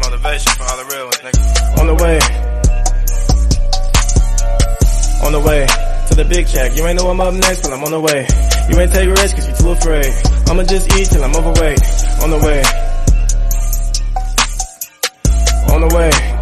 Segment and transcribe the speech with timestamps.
[0.00, 1.78] Motivation for all the real ones, nigga.
[1.80, 2.18] On the way.
[5.24, 5.64] On the way
[6.08, 6.76] to the big check.
[6.76, 8.26] You ain't know I'm up next, but I'm on the way.
[8.68, 10.12] You ain't take risks cause you too afraid.
[10.48, 11.80] I'ma just eat till I'm overweight.
[12.22, 12.62] On the way.
[15.72, 16.34] On the way.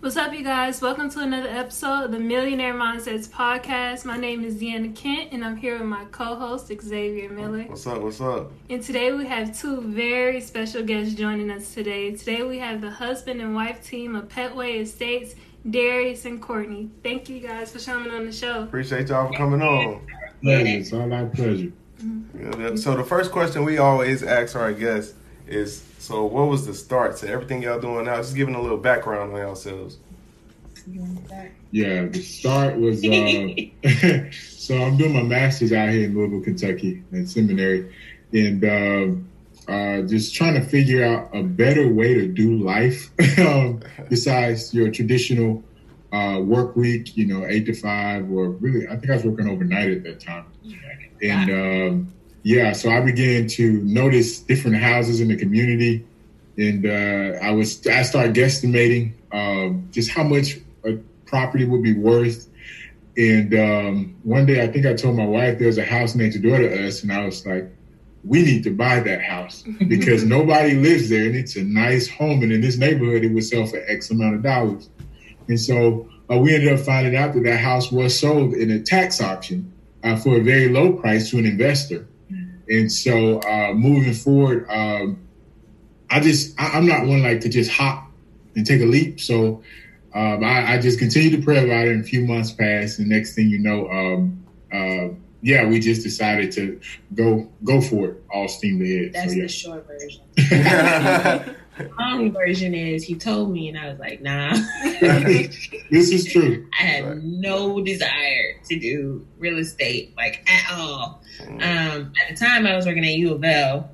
[0.00, 0.80] What's up, you guys?
[0.80, 4.04] Welcome to another episode of the Millionaire Mindsets Podcast.
[4.04, 7.62] My name is Deanna Kent, and I'm here with my co host, Xavier Miller.
[7.64, 8.00] What's up?
[8.00, 8.50] What's up?
[8.70, 12.16] And today we have two very special guests joining us today.
[12.16, 15.34] Today we have the husband and wife team of Petway Estates,
[15.70, 16.90] Darius and Courtney.
[17.02, 18.62] Thank you guys for coming on the show.
[18.62, 20.06] Appreciate y'all for coming on.
[20.42, 20.66] Pleasure.
[20.66, 21.72] It's all our pleasure.
[22.38, 25.14] Yeah, So, the first question we always ask our guests
[25.46, 28.16] is so, what was the start to everything y'all doing now?
[28.16, 29.98] Just giving a little background on yourselves.
[31.70, 37.02] Yeah, the start was uh, so I'm doing my master's out here in Louisville, Kentucky,
[37.12, 37.94] at seminary,
[38.32, 39.28] and um
[39.68, 44.90] uh, just trying to figure out a better way to do life um, besides your
[44.90, 45.62] traditional
[46.12, 47.16] uh, work week.
[47.16, 50.20] You know, eight to five, or really, I think I was working overnight at that
[50.20, 50.46] time,
[51.22, 56.06] and um, yeah, so I began to notice different houses in the community,
[56.56, 60.94] and uh, I was I started guesstimating um, just how much a
[61.26, 62.48] property would be worth.
[63.18, 66.38] And um, one day, I think I told my wife there was a house next
[66.38, 67.68] door to us, and I was like,
[68.24, 72.42] "We need to buy that house because nobody lives there, and it's a nice home,
[72.42, 74.88] and in this neighborhood, it would sell for X amount of dollars."
[75.48, 78.80] And so uh, we ended up finding out that that house was sold in a
[78.80, 79.72] tax auction
[80.04, 82.06] uh, for a very low price to an investor.
[82.68, 85.26] And so uh, moving forward, um,
[86.10, 88.10] I just I, I'm not one like to just hop
[88.54, 89.20] and take a leap.
[89.20, 89.62] So
[90.14, 91.92] um, I, I just continued to pray about it.
[91.92, 96.02] And a few months passed, and next thing you know, um, uh, yeah, we just
[96.02, 96.80] decided to
[97.14, 99.12] go go for it, all steam ahead.
[99.12, 99.42] That's so yeah.
[99.42, 101.54] the short version.
[101.78, 104.52] The long version is he told me, and I was like, nah.
[105.92, 106.66] this is true.
[106.78, 111.22] I had no desire to do real estate, like at all.
[111.40, 113.88] Um, at the time, I was working at U of L,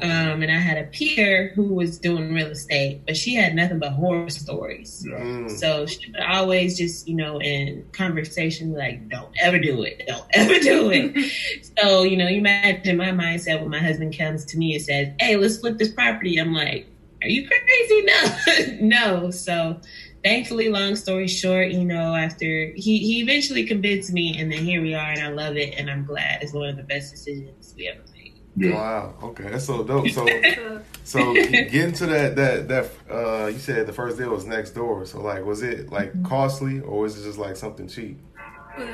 [0.00, 3.78] um, and I had a peer who was doing real estate, but she had nothing
[3.78, 5.06] but horror stories.
[5.08, 5.50] Mm.
[5.50, 10.02] So she would always just, you know, in conversation, like, don't ever do it.
[10.06, 11.72] Don't ever do it.
[11.78, 15.08] so, you know, you imagine my mindset when my husband comes to me and says,
[15.20, 16.38] hey, let's flip this property.
[16.38, 16.86] I'm like,
[17.22, 18.06] are you crazy?
[18.80, 19.30] No, no.
[19.30, 19.80] So
[20.24, 24.82] thankfully, long story short, you know, after he, he eventually convinced me and then here
[24.82, 27.74] we are and I love it and I'm glad it's one of the best decisions
[27.76, 28.13] we ever made.
[28.56, 28.74] Yeah.
[28.74, 29.14] Wow.
[29.22, 30.08] Okay, that's so dope.
[30.10, 30.26] So,
[31.04, 34.70] So, so getting to that that that uh, you said the first deal was next
[34.70, 35.04] door.
[35.06, 38.18] So, like, was it like costly or was it just like something cheap?
[38.78, 38.92] well, I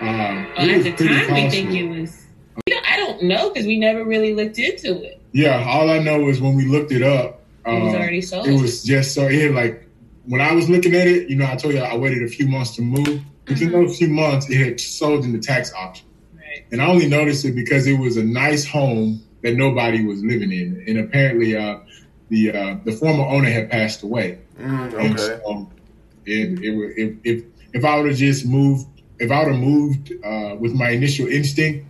[0.00, 2.26] Um, Well, at the pretty time, we think it was,
[2.66, 5.20] you know, I don't know because we never really looked into it.
[5.32, 8.46] Yeah, all I know is when we looked it up, It was uh, already sold.
[8.48, 9.86] it was just so it had like
[10.24, 12.48] when I was looking at it, you know, I told you I waited a few
[12.48, 13.20] months to move.
[13.48, 16.09] Within those few months, it had sold in the tax auction, right.
[16.70, 20.52] And I only noticed it because it was a nice home that nobody was living
[20.52, 21.78] in, and apparently, uh,
[22.28, 24.38] the uh, the former owner had passed away.
[24.58, 25.40] Mm, And okay.
[25.44, 25.70] so
[26.26, 28.86] it, it, would- if if if I would have just moved,
[29.18, 31.86] if I would have moved uh, with my initial instinct,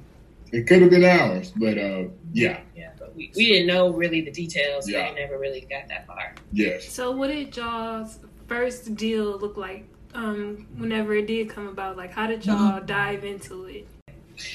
[0.53, 1.53] it could have been ours.
[1.57, 4.85] But uh, yeah, Yeah, but we, we didn't know really the details.
[4.87, 5.09] so Yeah.
[5.11, 6.35] we never really got that far.
[6.53, 6.89] yes.
[6.89, 9.85] so, what did y'all's first deal look like
[10.15, 11.97] um, whenever it did come about?
[11.97, 13.87] Like, how did y'all dive into it?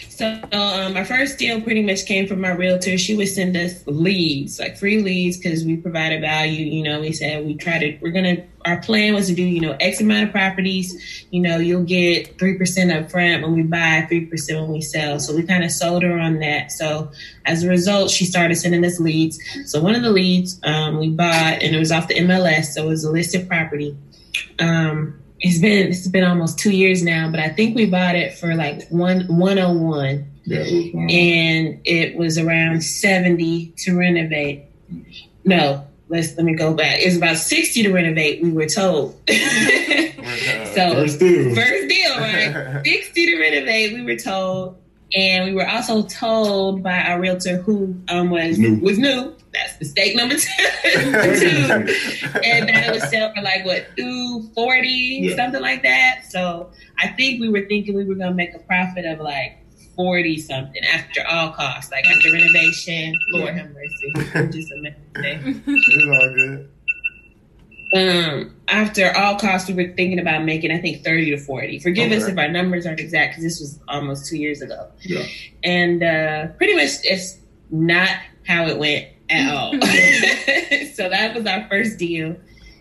[0.10, 2.98] So um, our first deal pretty much came from our realtor.
[2.98, 6.66] She would send us leads, like free leads, because we provided value.
[6.66, 7.98] You know, we said we tried to.
[8.02, 8.46] We're gonna.
[8.66, 11.26] Our plan was to do, you know, X amount of properties.
[11.32, 14.82] You know, you'll get three percent up front when we buy, three percent when we
[14.82, 15.20] sell.
[15.20, 16.72] So we kind of sold her on that.
[16.72, 17.12] So
[17.44, 19.38] as a result, she started sending us leads.
[19.66, 22.86] So one of the leads um, we bought, and it was off the MLS, so
[22.86, 23.98] it was a listed property.
[24.60, 28.38] Um, it's been it's been almost two years now, but I think we bought it
[28.38, 30.32] for like one one oh one.
[30.48, 31.10] One.
[31.10, 34.66] and it was around 70 to renovate.
[35.44, 37.00] No, let's let me go back.
[37.02, 39.20] It was about 60 to renovate, we were told.
[39.28, 39.34] so
[40.94, 41.56] First deal.
[41.56, 42.82] first deal, right?
[42.86, 44.78] 60 to renovate, we were told.
[45.16, 48.80] And we were also told by our realtor who um, was New.
[48.82, 49.35] was new.
[49.56, 50.42] That's mistake number two.
[50.44, 50.92] two.
[52.44, 55.36] and that it was sell for like what two forty Yeah.
[55.36, 56.24] something like that.
[56.30, 59.58] So I think we were thinking we were gonna make a profit of like
[59.96, 63.14] forty something after all costs, like after renovation.
[63.32, 64.94] Lord have mercy, just a mess.
[65.16, 66.70] It's all good.
[67.94, 71.80] Um, after all costs, we were thinking about making I think thirty to forty.
[71.80, 75.24] Forgive us if our numbers aren't exact because this was almost two years ago, Yeah.
[75.64, 77.38] and uh, pretty much it's
[77.70, 78.10] not
[78.46, 79.72] how it went at all.
[80.94, 82.36] so that was our first deal.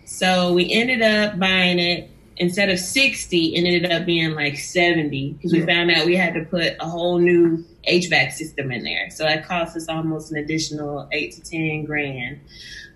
[0.05, 5.33] So we ended up buying it instead of 60, it ended up being like 70
[5.33, 5.65] because we Yeah.
[5.65, 9.09] found out we had to put a whole new HVAC system in there.
[9.09, 12.39] So that cost us almost an additional eight to 10 grand.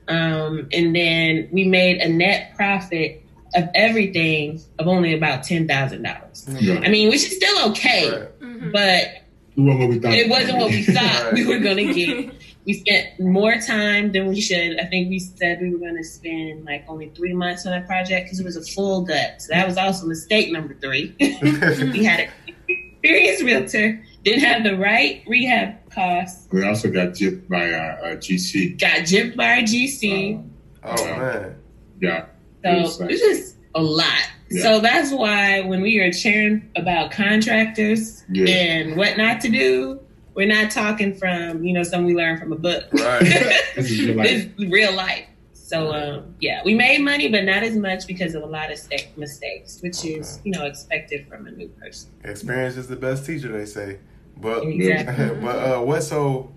[0.08, 3.24] Um, and then we made a net profit
[3.56, 6.62] of everything of only about $10,000.
[6.62, 6.80] Yeah.
[6.84, 8.40] I mean, which is still okay, Right.
[8.42, 8.72] Mhm.
[8.72, 9.24] but
[9.56, 10.14] It wasn't what we thought.
[10.14, 11.34] it wasn't what we thought Right.
[11.34, 12.34] we were going to get.
[12.70, 14.80] We spent more time than we should.
[14.80, 17.88] I think we said we were going to spend like only three months on that
[17.88, 19.42] project because it was a full gut.
[19.42, 21.16] So that was also mistake number three.
[21.20, 22.30] we had an
[22.68, 28.16] experienced realtor, didn't have the right rehab costs, We also got gypped by our uh,
[28.18, 28.80] GC.
[28.80, 30.36] got gypped by our GC.
[30.38, 30.52] Um,
[30.84, 31.56] Oh man.
[32.00, 32.26] yeah.
[32.64, 34.30] So It was like- it's just a lot.
[34.52, 34.62] Yeah.
[34.62, 38.46] So that's why when we are sharing about contractors Yeah.
[38.48, 40.02] and what not to do,
[40.40, 42.86] we're not talking from, you know, something we learned from a book.
[42.94, 43.22] Right.
[43.76, 44.30] This is real life.
[44.30, 45.26] It's real life.
[45.52, 48.78] So um, yeah, we made money, but not as much because of a lot of
[48.78, 52.10] sta- mistakes, which is you know expected from a new person.
[52.24, 54.00] Experience is the best teacher, they say.
[54.38, 55.36] But Exactly.
[55.42, 56.54] but uh, what so?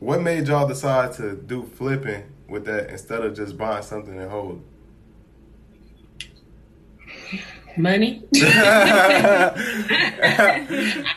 [0.00, 4.30] What made y'all decide to do flipping with that instead of just buying something and
[4.30, 4.62] hold?
[7.78, 8.22] Money.
[8.34, 8.44] hey,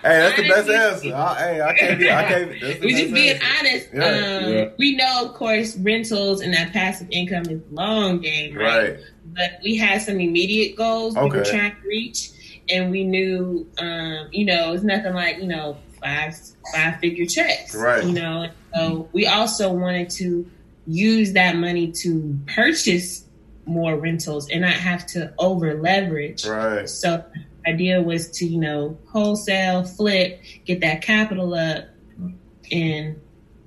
[0.03, 1.13] that's the best answer.
[1.15, 2.11] I, hey, I can't be.
[2.11, 2.51] I can't.
[2.61, 3.45] That's we best just being answer.
[3.59, 3.89] honest.
[3.93, 4.05] Yeah.
[4.45, 4.69] Um, Yeah.
[4.77, 8.91] We know, of course, rentals and that passive income is long game, right?
[8.91, 8.99] Right.
[9.33, 12.31] But we had some immediate goals we were trying to reach,
[12.69, 16.35] and we knew, um, you know, it's nothing like you know five
[16.73, 18.03] five figure checks, Right.
[18.03, 20.49] You know, so we also wanted to
[20.87, 23.23] use that money to purchase
[23.71, 26.45] more rentals and not have to over leverage.
[26.45, 26.87] Right.
[26.87, 27.23] So
[27.65, 31.85] idea was to, you know, wholesale, flip, get that capital up
[32.71, 33.19] and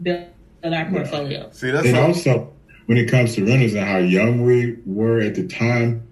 [0.03, 0.27] build,
[0.63, 1.49] build our portfolio.
[1.53, 2.07] See, that's And all.
[2.09, 2.53] also,
[2.87, 6.03] when it comes to renters and how young we were at the time,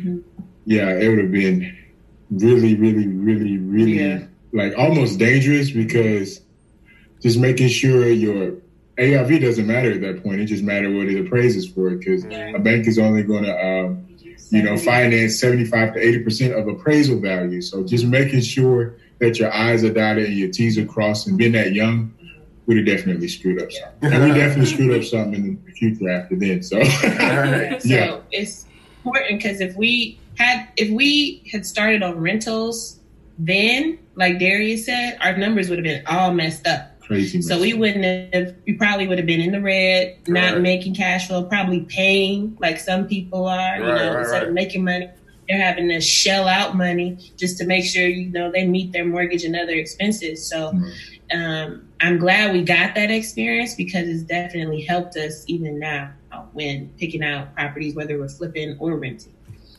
[0.00, 0.22] Mhm.
[0.66, 1.74] yeah, it would have been
[2.30, 4.20] really, really, really, really Yeah.
[4.52, 6.40] like almost dangerous because
[7.22, 8.54] just making sure your
[9.00, 10.40] ARV doesn't matter at that point.
[10.40, 12.52] It just matters what it appraises for because Yeah.
[12.54, 14.06] a bank is only going to, um,
[14.50, 17.60] you know, finance 75 to 80% of appraisal value.
[17.62, 21.38] So just making sure that your I's are dotted and your T's are crossed and
[21.38, 22.12] being that young
[22.66, 24.12] would have definitely screwed up something.
[24.12, 26.62] And we definitely screwed up something in the future after then.
[26.62, 27.80] So, Right.
[27.82, 28.16] So yeah.
[28.32, 28.66] it's
[29.04, 32.96] important because if we had if we had started on rentals
[33.38, 36.89] then, like Darius said, our numbers would have been all messed up.
[37.10, 37.42] Crazy.
[37.42, 40.62] So we wouldn't have we probably would have been in the red, not Right.
[40.62, 44.48] making cash flow, probably paying like some people are, you Right, know, right, instead right.
[44.48, 45.08] of making money.
[45.48, 49.04] They're having to shell out money just to make sure you know they meet their
[49.04, 50.48] mortgage and other expenses.
[50.48, 50.72] So
[51.34, 56.12] um, I'm glad we got that experience because it's definitely helped us even now
[56.52, 59.32] when picking out properties, whether we're flipping or renting.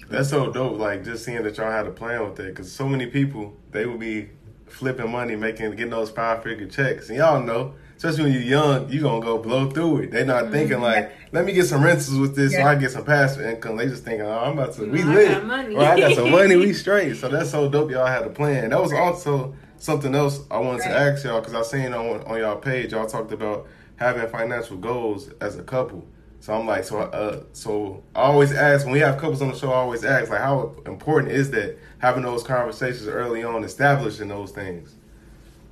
[0.10, 0.78] That's so dope.
[0.78, 3.86] Like just seeing that y'all had a plan with that, because so many people they
[3.86, 4.28] would be
[4.72, 8.90] flipping money, making getting those five figure checks, and y'all know, especially when you're young,
[8.90, 10.12] you gonna go blow through it.
[10.12, 10.84] They're not thinking mm-hmm.
[10.84, 13.78] like, let me get some rentals with this, so I get some passive income.
[13.78, 15.76] They just thinking, oh, I'm about to, we I lit, money.
[15.76, 17.16] or I got some money, we straight.
[17.18, 17.92] So that's so dope.
[17.92, 18.70] Y'all had a plan.
[18.72, 22.40] That was also something else I wanted to ask y'all because I seen on on
[22.40, 26.06] y'all page y'all talked about having financial goals as a couple.
[26.42, 29.56] So I'm like, so uh, so I always ask when we have couples on the
[29.58, 29.72] show.
[29.72, 34.52] I always ask like, how important is that having those conversations early on, establishing those
[34.52, 34.96] things.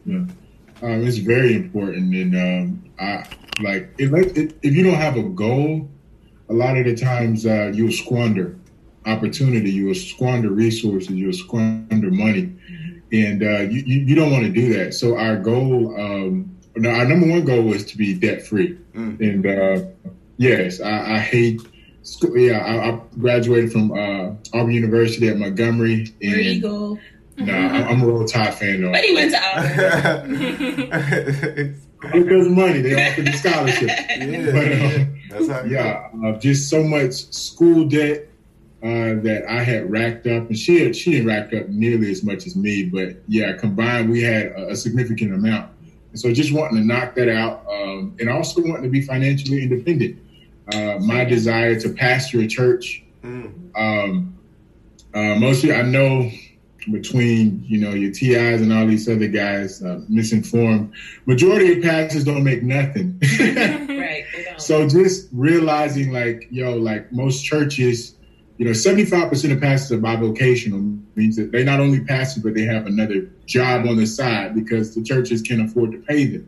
[0.07, 0.29] Um,
[0.81, 3.25] it's very important, and um, I
[3.61, 5.89] like if, if if you don't have a goal,
[6.49, 8.55] a lot of the times uh, you'll squander
[9.07, 12.55] opportunity, you'll squander resources, you'll squander money,
[13.11, 14.93] and uh, you, you don't want to do that.
[14.93, 19.19] So our goal, um, our number one goal was to be debt free, Mm.
[19.19, 21.61] and uh, yes, I, I hate
[22.01, 26.07] school, yeah, I, I graduated from uh, Auburn University at Montgomery.
[26.21, 26.97] Where And, you go?
[27.37, 28.91] Nah, I- I'm a real Tide fan though.
[28.91, 29.39] But he went to
[30.97, 31.75] Auburn.
[32.13, 33.89] Because of money, they offered the scholarship.
[34.09, 34.95] yeah, But, yeah.
[34.95, 38.29] um, That's how yeah, uh, just so much school debt
[38.81, 42.23] uh, that I had racked up, and she had, she didn't rack up nearly as
[42.23, 45.69] much as me, but yeah, combined we had a, a significant amount.
[46.11, 49.61] And so just wanting to knock that out, um, and also wanting to be financially
[49.63, 50.19] independent.
[50.73, 53.03] Uh, my desire to pastor a church.
[53.23, 53.75] Mm.
[53.75, 54.37] Um,
[55.13, 56.29] uh, mostly, I know
[56.91, 60.93] between you know your TIs and all these other guys uh, misinformed.
[61.25, 63.19] Majority of pastors don't make nothing.
[63.39, 64.25] right.
[64.57, 68.15] So just realizing, like, yo, like most churches,
[68.57, 72.53] you know, seventy-five percent of pastors are bivocational, means that they not only pastor but
[72.53, 76.47] they have another job on the side because the churches can't afford to pay them.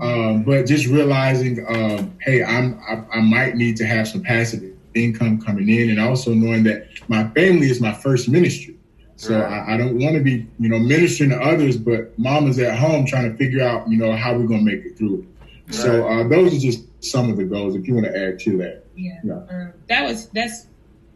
[0.00, 4.62] Um, but just realizing, um, hey, I'm I, I might need to have some passive
[4.94, 8.76] income coming in, and also knowing that my family is my first ministry.
[9.16, 9.52] So Right.
[9.52, 13.06] I, I don't want to be, you know, ministering to others, but mama's at home
[13.06, 15.26] trying to figure out, you know, how we're gonna make it through.
[15.70, 17.74] So uh, those are just some of the goals.
[17.74, 19.18] If you want to add to that, Yeah.
[19.24, 19.34] Yeah.
[19.48, 20.66] Um, that was that's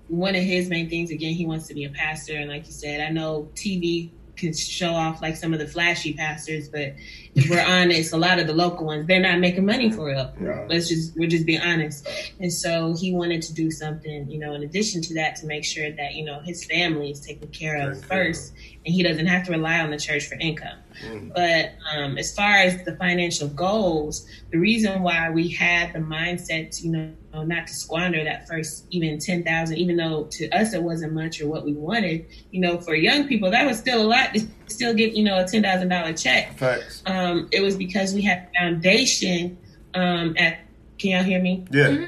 [0.09, 1.11] one of his main things.
[1.11, 4.53] Again, he wants to be a pastor, and like you said, I know TV can
[4.53, 8.47] show off like some of the flashy pastors, but if we're honest, a lot of
[8.47, 10.33] the local ones they're not making money for real.
[10.69, 12.09] Let's just we're just being honest.
[12.41, 15.65] And so he wanted to do something, you know, in addition to that, to make
[15.65, 18.05] sure that you know his family is taken care of of.
[18.07, 20.79] first, and he doesn't have to rely on the church for income.
[21.05, 21.35] Mm.
[21.35, 26.71] But um, as far as the financial goals, the reason why we had the mindset,
[26.79, 30.73] to, you know, not to squander that first even ten thousand, even though to us
[30.73, 34.01] it wasn't much or what we wanted, you know, for young people that was still
[34.01, 36.57] a lot to still get you know a ten thousand dollar check.
[36.59, 37.03] Facts.
[37.07, 39.59] Um, it was because we had foundation
[39.95, 40.61] um, at.
[40.99, 41.65] Can y'all hear me?
[41.71, 42.07] Yeah.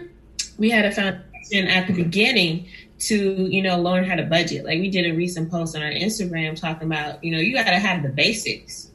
[0.57, 4.81] we had a foundation at the beginning to you know learn how to budget like
[4.81, 7.79] we did a recent post on our instagram talking about you know you got to
[7.79, 8.88] have the basics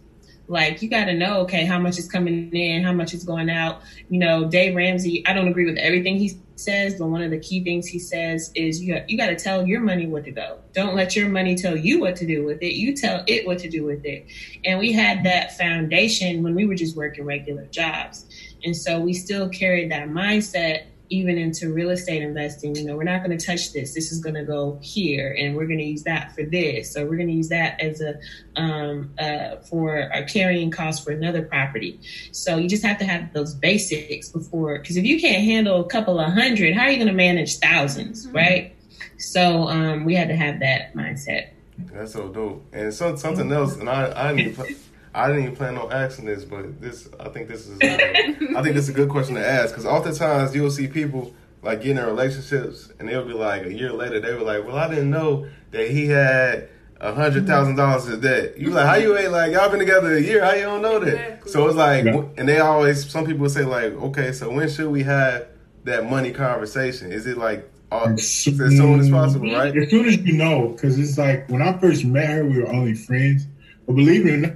[0.47, 3.49] like you got to know okay how much is coming in how much is going
[3.49, 3.81] out.
[4.09, 7.39] You know dave ramsey i don't agree with everything he says but one of the
[7.39, 10.31] key things he says is you got, you got to tell your money what to
[10.31, 10.59] go.
[10.73, 12.73] Don't let your money tell you what to do with it.
[12.73, 14.27] You tell it what to do with it.
[14.63, 18.25] And we had that foundation when we were just working regular jobs.
[18.63, 22.75] And so we still carried that mindset even into real estate investing.
[22.75, 23.93] You know, we're not going to touch this.
[23.93, 26.91] This is going to go here, and we're going to use that for this.
[26.91, 28.19] So we're going to use that as a
[28.55, 31.99] um, uh, for a carrying cost for another property.
[32.31, 35.87] So you just have to have those basics before, because if you can't handle a
[35.87, 38.75] couple of hundred, how are you going to manage 1000s right?
[39.17, 41.49] So um, we had to have that mindset.
[41.77, 42.65] That's so dope.
[42.73, 44.75] And so, something else, and I, I didn't even, pla-
[45.15, 48.61] I didn't even plan on asking this, but this, I think this is, uh, I
[48.63, 51.97] think this is a good question to ask because oftentimes you'll see people like getting
[51.97, 55.11] in relationships, and they'll be like a year later, they were like, "Well, I didn't
[55.11, 56.67] know that he had
[56.99, 60.13] a hundred thousand dollars in debt." You like, how you ain't like y'all been together
[60.15, 60.43] a year?
[60.43, 61.13] How you don't know that?
[61.13, 61.51] Exactly.
[61.51, 62.23] So it's like, Yeah.
[62.37, 65.47] and they always, some people say like, "Okay, so when should we have
[65.85, 67.11] that money conversation?
[67.11, 70.97] Is it like all, as soon as possible, right?" As soon as you know, because
[70.99, 73.47] it's like when I first met her, we were only friends.
[73.85, 74.51] But believe it or not,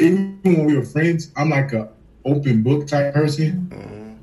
[0.00, 1.88] even when we were friends, I'm like a
[2.24, 3.68] open book type person.
[3.70, 4.16] Mhm.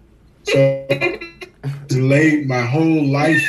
[0.43, 3.41] So I laid my whole life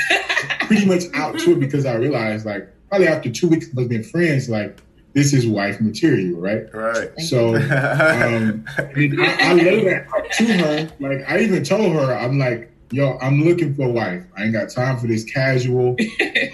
[0.60, 4.02] pretty much out to it because I realized, like, probably after two weeks of being
[4.02, 4.78] friends, like,
[5.12, 6.72] this is wife material, right?
[6.74, 7.10] Right.
[7.20, 8.82] So um, I,
[9.40, 10.90] I laid that out to her.
[11.00, 14.24] Like, I even told her, I'm like, yo, I'm looking for a wife.
[14.36, 15.96] I ain't got time for this casual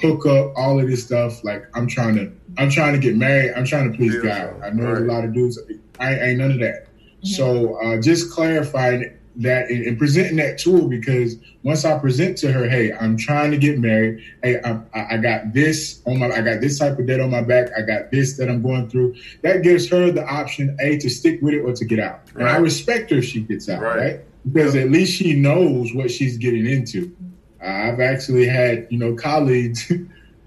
[0.00, 1.42] hookup, all of this stuff.
[1.44, 3.52] Like, I'm trying to, I'm trying to get married.
[3.56, 4.58] I'm trying to please Beautiful.
[4.58, 4.62] God.
[4.62, 5.58] I know there's a lot of dudes.
[5.98, 6.86] I ain't none of that.
[7.22, 12.36] So uh, just clarifying that and, and presenting that to her because once I present
[12.38, 14.22] to her, hey, I'm trying to get married.
[14.42, 17.30] Hey, I, I I got this on my, I got this type of debt on
[17.30, 17.68] my back.
[17.78, 19.14] I got this that I'm going through.
[19.42, 22.20] That gives her the option a to stick with it or to get out.
[22.34, 23.96] And I respect her if she gets out, Right.
[23.96, 24.20] right?
[24.52, 27.14] Because at least she knows what she's getting into.
[27.62, 29.90] Uh, I've actually had you know colleagues.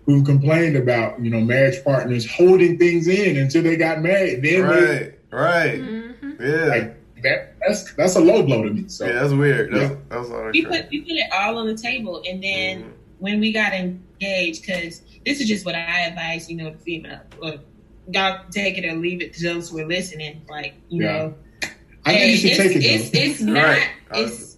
[0.05, 4.43] Who complained about you know marriage partners holding things in until they got married?
[4.43, 5.13] Then they Right.
[5.31, 5.79] Right.
[5.79, 6.65] hmm Yeah.
[6.65, 8.87] like that that's that's a low blow to me.
[8.87, 9.71] So yeah, that's weird.
[9.73, 9.97] That's, Yeah.
[10.09, 12.91] that's all we put we put it all on the table, and then Mhm.
[13.19, 17.21] when we got engaged, because this is just what I advise, you know, the female.
[17.41, 17.61] Look,
[18.11, 20.41] y'all take it or leave it to those who are listening.
[20.47, 21.11] Like, you Yeah.
[21.11, 21.33] know,
[22.05, 23.63] I think you should it's, take it it's, it's not.
[23.63, 23.87] Right.
[24.13, 24.54] It's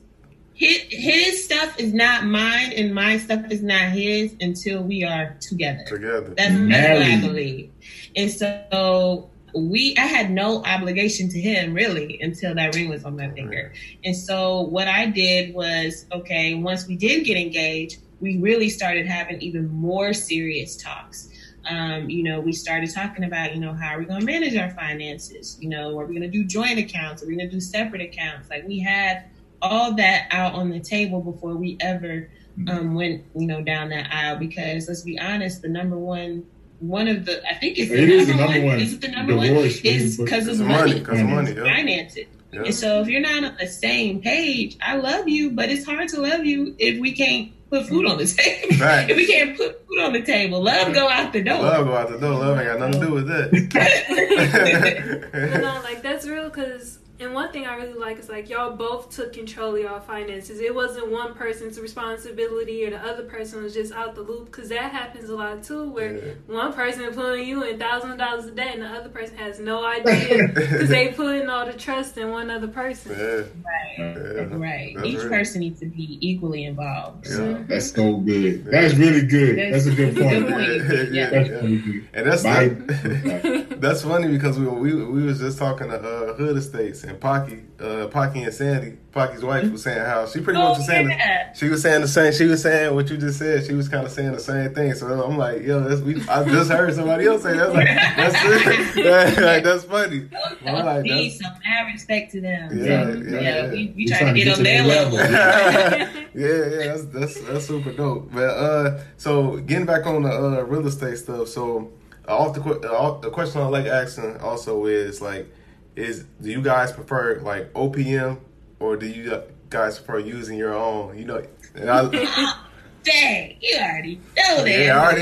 [0.57, 5.37] his, his stuff is not mine, and my stuff is not his until we are
[5.39, 5.83] together.
[5.85, 6.33] together.
[6.35, 7.71] That's, that's what I believe.
[8.15, 13.15] And so we, I had no obligation to him really until that ring was on
[13.15, 13.71] my finger.
[14.03, 19.05] And so what I did was, okay, once we did get engaged, we really started
[19.05, 21.29] having even more serious talks.
[21.69, 24.55] Um, you know, we started talking about, you know, how are we going to manage
[24.55, 25.55] our finances?
[25.61, 27.21] You know, are we going to do joint accounts?
[27.21, 28.49] Are we going to do separate accounts?
[28.49, 29.25] Like we had
[29.61, 32.29] all that out on the table before we ever
[32.67, 34.37] um, went, you know, down that aisle.
[34.37, 36.45] Because let's be honest, the number one,
[36.79, 38.79] one of the, I think it's the It number, is the number one, one.
[38.79, 39.93] Is it the number Divorce, one?
[39.93, 40.73] Is because of It's money.
[40.73, 41.51] money, because money.
[41.53, 41.63] Yeah.
[41.63, 42.27] Finance it.
[42.53, 42.61] Yeah.
[42.63, 46.07] And so if you're not on the same page, I love you, but it's hard
[46.09, 48.77] to love you if we can't put food on the table.
[48.79, 49.09] Right.
[49.09, 51.61] if we can't put food on the table, love go out the door.
[51.61, 52.39] Love go out the door.
[52.39, 55.59] Love ain't got nothing to do with But that.
[55.61, 59.09] no, like that's real because, and one thing I really like is like y'all both
[59.09, 60.59] took control of y'all finances.
[60.59, 64.69] It wasn't one person's responsibility or the other person was just out the loop because
[64.69, 66.33] that happens a lot too, where Yeah.
[66.47, 69.83] one person pulling you in thousand dollars a day and the other person has no
[69.85, 73.11] idea because they put in all the trust in one other person.
[73.17, 73.25] yeah.
[73.65, 73.97] Right.
[73.97, 74.47] Yeah.
[74.55, 74.93] Right.
[74.95, 75.29] That's Each real.
[75.29, 77.27] person needs to be equally involved.
[77.27, 77.63] Yeah.
[77.67, 78.65] That's so good.
[78.65, 79.73] That's really good.
[79.73, 80.29] That's, a good point.
[80.47, 80.49] Good
[80.87, 81.13] point.
[81.13, 82.01] Yeah, That's yeah.
[82.13, 82.67] And that's Bye.
[83.77, 87.63] that's funny because we we we was just talking to uh, Hood Estates and Pocky,
[87.79, 88.97] uh, Pocky and Sandy.
[89.11, 91.51] Pocky's wife was saying how she pretty much Oh, was saying the- yeah.
[91.53, 92.31] she was saying the same.
[92.33, 93.65] She was saying what you just said.
[93.65, 94.93] She was kind of saying the same thing.
[94.93, 97.73] So I'm like, yo, that's, we, I just heard somebody else say that.
[97.73, 100.29] Like, that's like, that's funny.
[100.65, 102.77] I'm like, Need that's, some mad respect to them.
[102.77, 103.71] Yeah, yeah, yeah, yeah.
[103.71, 105.17] we, we You try to trying to get get on their their level.
[105.17, 106.07] level.
[106.35, 108.31] yeah, yeah, that's that's that's super dope.
[108.31, 111.47] But uh, so getting back on the uh, real estate stuff.
[111.47, 111.91] So
[112.27, 115.51] uh, off the uh, off- the question I like asking also is like,
[115.97, 118.37] is do you guys prefer like OPM
[118.79, 121.17] or do you guys prefer using your own?
[121.17, 121.43] You know,
[121.75, 122.53] and I,
[123.03, 124.79] Dang, you already know that.
[124.79, 125.21] Yeah, I already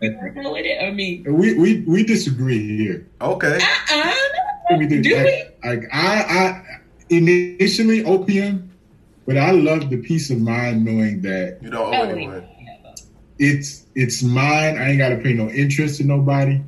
[0.00, 0.10] You
[0.42, 1.22] know with it or me?
[1.26, 3.06] We, we we disagree here.
[3.20, 3.58] okay.
[3.60, 4.76] Uh-uh.
[4.78, 5.02] We do.
[5.02, 6.62] Do like, like I, I
[7.10, 8.68] initially OPM,
[9.26, 12.44] but I love the peace of mind knowing that You don't owe Oh, anyone.
[13.38, 14.76] it's it's mine.
[14.78, 16.60] I ain't got to pay no interest to nobody.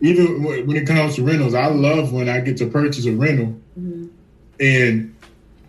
[0.00, 3.12] Even when when it comes to rentals, I love when I get to purchase a
[3.12, 4.08] rental Mhm.
[4.60, 5.14] and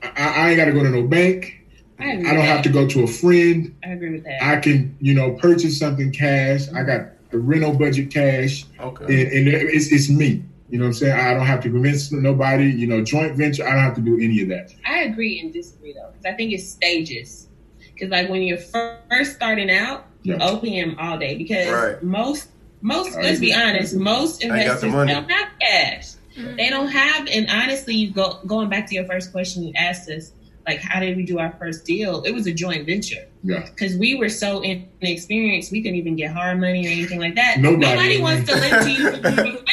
[0.04, 1.56] I, I ain't got to go to no bank.
[1.99, 3.75] I, I don't with have to go to a friend.
[3.84, 4.41] I agree with that.
[4.41, 6.69] I can, you know, purchase something cash.
[6.73, 9.06] I got the rental budget cash, Okay.
[9.06, 10.43] and, and it's, it's me.
[10.69, 11.19] You know what I'm saying?
[11.19, 12.65] I don't have to convince nobody.
[12.71, 13.67] You know, joint venture.
[13.67, 14.73] I don't have to do any of that.
[14.86, 17.47] I agree and disagree though, because I think it's stages.
[17.93, 20.47] Because like when you're first starting out, you're Yeah.
[20.51, 21.36] OPM all day.
[21.36, 22.01] Because Right.
[22.04, 22.47] most,
[22.82, 26.08] most, I let's be honest, most Ain't got investors don't have cash.
[26.36, 26.56] Mm-hmm.
[26.56, 30.10] They don't have, and honestly, you go going back to your first question you asked
[30.10, 30.32] us,
[30.68, 32.22] like how did we do our first deal?
[32.24, 33.65] It was a joint venture Yeah.
[33.65, 37.60] because we were so inexperienced, we couldn't even get hard money or anything like that.
[37.60, 38.22] Nobody.
[38.22, 39.58] wants to lend to you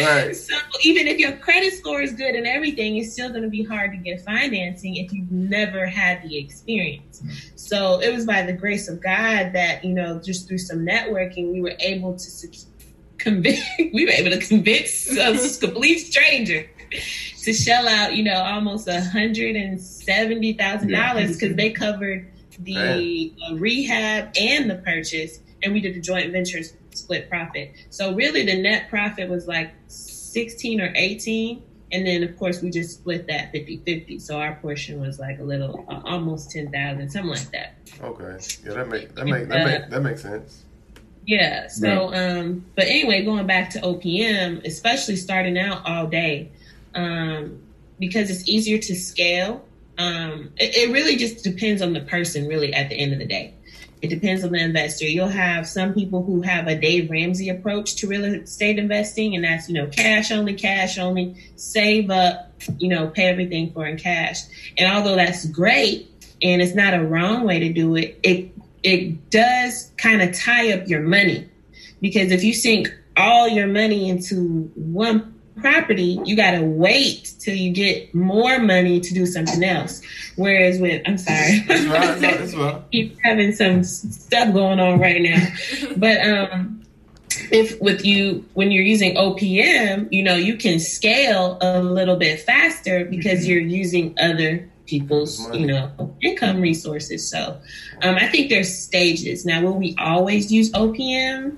[0.00, 0.34] Right.
[0.34, 3.64] So even if your credit score is good and everything, it's still going to be
[3.64, 7.22] hard to get financing if you've never had the experience.
[7.56, 11.52] So it was by the grace of God that you know, just through some networking,
[11.52, 12.48] we were able to
[13.18, 13.60] convince.
[13.78, 16.68] we were able to convince a complete stranger
[17.42, 22.30] to shell out, you know, almost a hundred and seventy thousand dollars because they covered
[22.60, 26.60] the uh, rehab and the purchase, and we did the joint venture
[26.96, 27.72] split profit.
[27.90, 31.62] So really, the net profit was like sixteen or eighteen.
[31.92, 34.20] And then, of course, we just split that 50-50.
[34.20, 37.76] So our portion was like a little, uh, almost 10000 something like that.
[38.02, 38.44] Okay.
[38.64, 40.64] Yeah, that make that make that make that makes sense.
[41.26, 41.68] Yeah.
[41.68, 46.50] So, um, but anyway, going back to OPM, especially starting out all day,
[46.94, 47.60] um,
[47.98, 49.64] because it's easier to scale.
[49.98, 53.26] Um, it, it really just depends on the person, really, at the end of the
[53.26, 53.54] day.
[54.02, 55.06] It depends on the investor.
[55.06, 59.44] You'll have some people who have a Dave Ramsey approach to real estate investing, and
[59.44, 63.96] that's, you know, cash only, cash only, save up, you know, pay everything for in
[63.96, 64.42] cash.
[64.76, 66.10] And although that's great,
[66.42, 70.72] and it's not a wrong way to do it, it it does kind of tie
[70.72, 71.48] up your money
[72.00, 77.54] because if you sink all your money into one property, you got to wait till
[77.54, 80.02] you get more money to do something else.
[80.36, 82.54] Whereas with, I'm sorry, That's right.
[82.54, 82.82] Right.
[82.92, 85.46] keep having some stuff going on right now,
[85.96, 86.84] but um,
[87.50, 92.40] if with you when you're using OPM, you know you can scale a little bit
[92.40, 95.60] faster because you're using other people's Money.
[95.60, 97.28] you know income resources.
[97.28, 97.60] So
[98.02, 99.44] um, I think there's stages.
[99.44, 101.56] Now, will we always use OPM?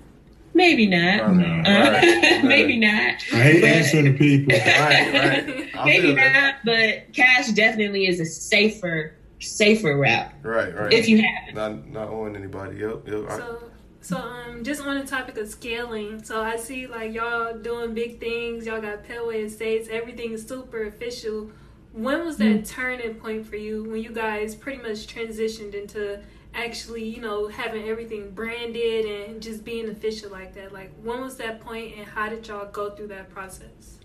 [0.58, 1.20] Maybe not.
[1.36, 1.58] Right.
[1.68, 2.44] Uh, Right.
[2.44, 3.14] maybe not.
[3.32, 4.56] I hate But- answering the people.
[4.58, 5.46] Right, right.
[5.84, 6.32] Maybe feel that.
[6.32, 10.92] not, but cash definitely is a safer, safer route Right, right.
[10.92, 11.54] if you have it.
[11.54, 12.78] not not owing anybody.
[12.78, 13.24] Yep, yep.
[13.30, 13.62] I- So,
[14.00, 16.22] so um, just on the topic of scaling.
[16.24, 18.66] So I see like y'all doing big things.
[18.66, 19.88] Y'all got Petway Estates.
[19.88, 21.50] Everything is super official.
[21.92, 26.20] when was that turning point for you when you guys pretty much transitioned into
[26.64, 30.72] actually, you know, having everything branded and just being official like that?
[30.72, 33.98] Like, when was that point, and how did y'all go through that process?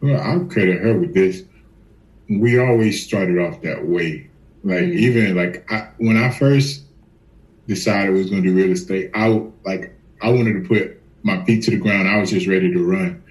[0.00, 1.44] Well, I'll credit her with this.
[2.28, 4.28] We always started off that way.
[4.64, 4.94] Like Mhm.
[4.94, 6.82] even like I, when I first
[7.66, 9.28] decided I was going to do real estate, I
[9.64, 12.08] like I wanted to put my feet to the ground.
[12.08, 13.22] I was just ready to run.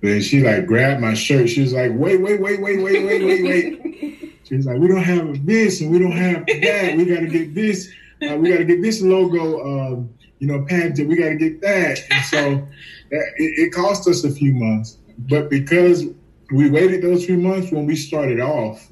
[0.00, 1.48] But then she like grabbed my shirt.
[1.48, 4.16] She was like, "Wait, wait, wait, wait, wait, wait, wait, wait."
[4.56, 6.96] Was like, "We don't have this and we don't have that.
[6.96, 7.90] We got to get this.
[8.22, 9.64] Uh, we got to get this logo.
[9.64, 11.08] Um, you know, patented.
[11.08, 12.68] We got to get that." And so
[13.10, 16.06] that, it, it cost us a few months, but because
[16.50, 18.88] we waited those few months when we started off.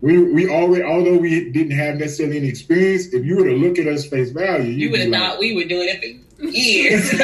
[0.00, 3.78] We, we already although we didn't have necessarily any experience, if you were to look
[3.78, 7.10] at us face value, You would have like, thought we were doing it for years.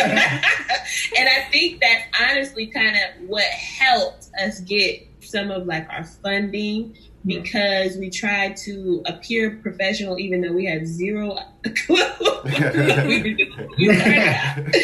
[1.16, 6.04] and I think that's honestly kind of what helped us get some of like our
[6.04, 11.38] funding because we tried to appear professional even though we had zero
[11.86, 11.96] clue
[12.44, 13.68] we were doing.
[13.78, 14.74] We started out.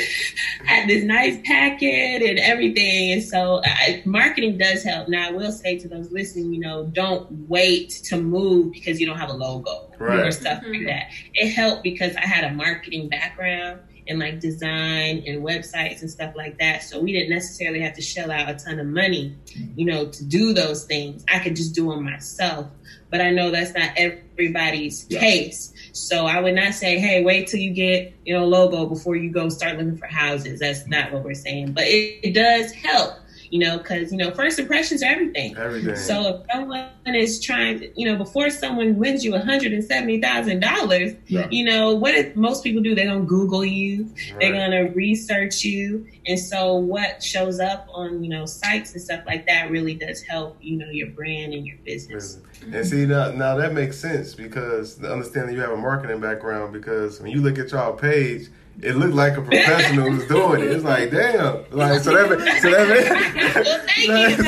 [0.64, 3.12] had this nice packet and everything.
[3.12, 5.08] And so I, marketing does help.
[5.08, 9.06] Now, I will say to those listening, you know, don't wait to move because you
[9.06, 10.32] don't have a logo or Right.
[10.32, 10.78] stuff Mhm.
[10.78, 11.10] like that.
[11.34, 16.34] It helped because I had a marketing background and like design and websites and stuff
[16.36, 16.82] like that.
[16.82, 19.34] So we didn't necessarily have to shell out a ton of money,
[19.76, 21.24] you know, to do those things.
[21.32, 22.66] I could just do them myself.
[23.08, 25.20] But I know that's not everybody's Yeah.
[25.20, 25.72] case.
[25.92, 29.30] So I would not say, hey, wait till you get, you know, logo before you
[29.30, 30.60] go start looking for houses.
[30.60, 31.72] That's not what we're saying.
[31.72, 33.14] But it, it does help,
[33.50, 35.56] you know, because, you know, first impressions are everything.
[35.56, 35.96] Everything.
[35.96, 41.48] So if someone is trying to, you know, before someone wins you $170,000, Yeah.
[41.50, 42.94] you know, what if most people do?
[42.94, 44.08] They're going to Google you,
[44.38, 46.06] they're going to research you.
[46.26, 50.22] And so what shows up on, you know, sites and stuff like that really does
[50.22, 52.38] help, you know, your brand and your business.
[52.72, 56.72] And see now, now that makes sense because the understanding you have a marketing background
[56.72, 58.48] because when you look at y'all page,
[58.82, 60.70] it looked like a professional was doing it.
[60.72, 64.44] It's like damn, like so that ma- so that Well, thank you.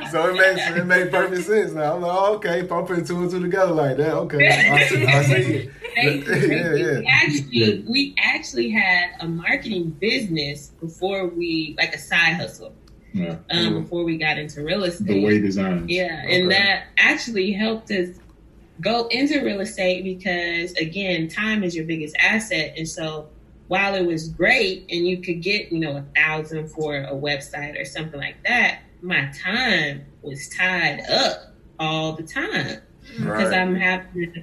[0.00, 1.72] ma- so it makes it made perfect sense.
[1.72, 4.48] Now I'm like, oh, okay, if I'm putting two and two together like that, okay,
[4.70, 5.70] I see, I see it.
[5.94, 6.86] Thank you, Yeah, you.
[6.86, 6.98] yeah.
[7.00, 12.72] We actually, we actually had a marketing business before we, like a side hustle,
[13.12, 13.36] Yeah.
[13.50, 13.82] um, Mhm.
[13.82, 15.06] before we got into real estate.
[15.06, 15.90] the way designs.
[15.90, 16.40] Yeah, Okay.
[16.40, 18.08] and that actually helped us
[18.80, 22.72] go into real estate because again, time is your biggest asset.
[22.76, 23.28] And so
[23.72, 27.80] while it was great and you could get, you know, a thousand for a website
[27.80, 32.82] or something like that, my time was tied up all the time
[33.16, 33.54] because Right.
[33.54, 34.42] I'm having to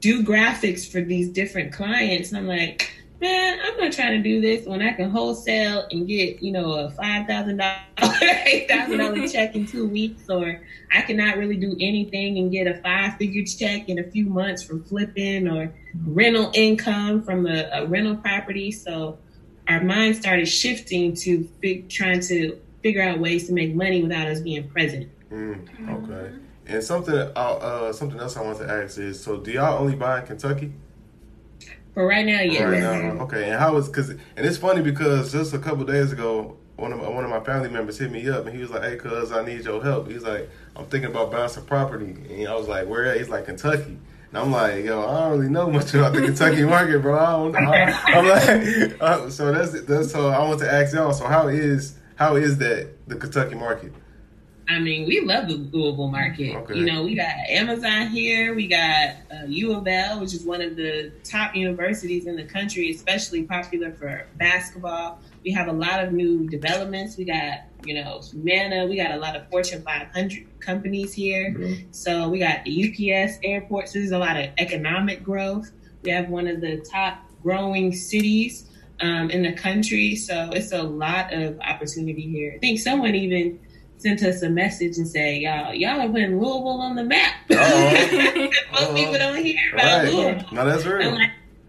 [0.00, 2.34] do graphics for these different clients.
[2.34, 6.42] I'm like, man, I'm not trying to do this when I can wholesale and get,
[6.42, 7.78] you know, a five thousand dollar,
[8.46, 10.60] eight thousand dollar check in two weeks, or
[10.92, 14.64] I cannot really do anything and get a five figure check in a few months
[14.64, 15.72] from flipping or
[16.06, 18.70] rental income from a, a rental property.
[18.72, 19.18] So
[19.68, 24.26] our mind started shifting to fig- trying to figure out ways to make money without
[24.26, 25.08] us being present.
[25.30, 26.34] Mm, okay.
[26.66, 29.94] And something, uh, uh, something else I want to ask is, so do y'all only
[29.96, 30.72] buy in Kentucky?
[31.94, 32.64] For right now, yeah.
[32.64, 33.22] Right Right now, now.
[33.24, 33.50] okay.
[33.50, 36.98] And how is because and it's funny because just a couple days ago, one of
[36.98, 39.30] my, one of my family members hit me up and he was like, "Hey, cuz
[39.30, 42.66] I need your help." He's like, "I'm thinking about buying some property," and I was
[42.66, 43.96] like, "Where?" at?" He's like, "Kentucky."
[44.34, 47.16] And I'm like, "Yo, I don't really know much about the Kentucky market, bro.
[47.16, 51.12] I don't know." I'm like, uh, so that's that's how I want to ask y'all.
[51.12, 53.92] So how is how is that the Kentucky market?
[54.68, 56.56] I mean, we love the Louisville market.
[56.56, 56.78] Okay.
[56.78, 58.54] You know, we got Amazon here.
[58.54, 62.44] We got uh, U of L, which is one of the top universities in the
[62.44, 65.20] country, especially popular for basketball.
[65.44, 67.16] We have a lot of new developments.
[67.16, 68.86] We got, you know, Humana.
[68.86, 71.54] We got a lot of Fortune 500 companies here.
[71.58, 71.76] Yeah.
[71.90, 73.92] So we got the UPS airports.
[73.92, 75.70] There's a lot of economic growth.
[76.02, 80.16] We have one of the top growing cities um, in the country.
[80.16, 82.54] So it's a lot of opportunity here.
[82.56, 83.60] I think someone even
[83.98, 87.34] sent us a message and say, y'all, y'all are putting Louisville on the map.
[87.50, 90.34] Most people don't hear about Louisville.
[90.34, 90.52] Right.
[90.52, 91.18] No, that's real.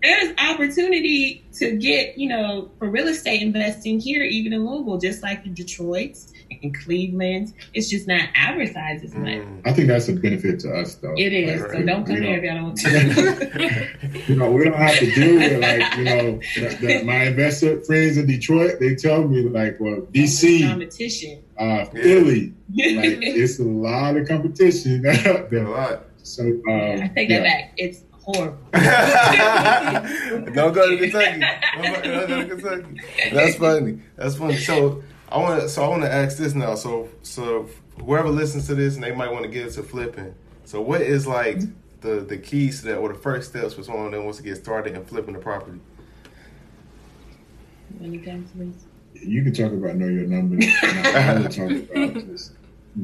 [0.05, 4.97] Like, there's opportunity to get, you know, for real estate investing here, even in Louisville,
[4.97, 6.17] just like in Detroit
[6.63, 7.53] and Cleveland.
[7.73, 9.27] It's just not advertised as much.
[9.27, 9.61] Mm.
[9.65, 11.13] I think that's a benefit to us, though.
[11.17, 11.61] It is.
[11.61, 11.85] Right, So right.
[11.85, 12.27] don't come You know.
[12.27, 14.31] here if y'all don't want to.
[14.31, 17.81] You know, we don't have to deal with like you know the, the, my investor
[17.81, 18.79] friends in Detroit.
[18.79, 21.43] They tell me like, well, DC, competition.
[21.57, 26.05] uh, Philly, like it's a lot of competition out A lot.
[26.23, 27.39] So um, I take yeah.
[27.39, 27.73] that back.
[27.77, 28.57] It's horrible.
[30.53, 31.43] Don't go to Kentucky.
[31.81, 33.01] Don't go to Kentucky.
[33.31, 33.99] That's funny.
[34.15, 34.57] That's funny.
[34.57, 35.69] So I want to.
[35.69, 36.75] So I want to ask this now.
[36.75, 37.69] So so
[38.03, 40.33] whoever listens to this and they might want to get into flipping.
[40.65, 41.59] So what is like
[42.01, 44.57] the the keys to that or the first steps for someone that wants to get
[44.57, 45.79] started in flipping the property?
[48.01, 48.85] Any times, please.
[49.13, 50.65] You can talk about know your numbers.
[50.83, 52.53] and I will talk about just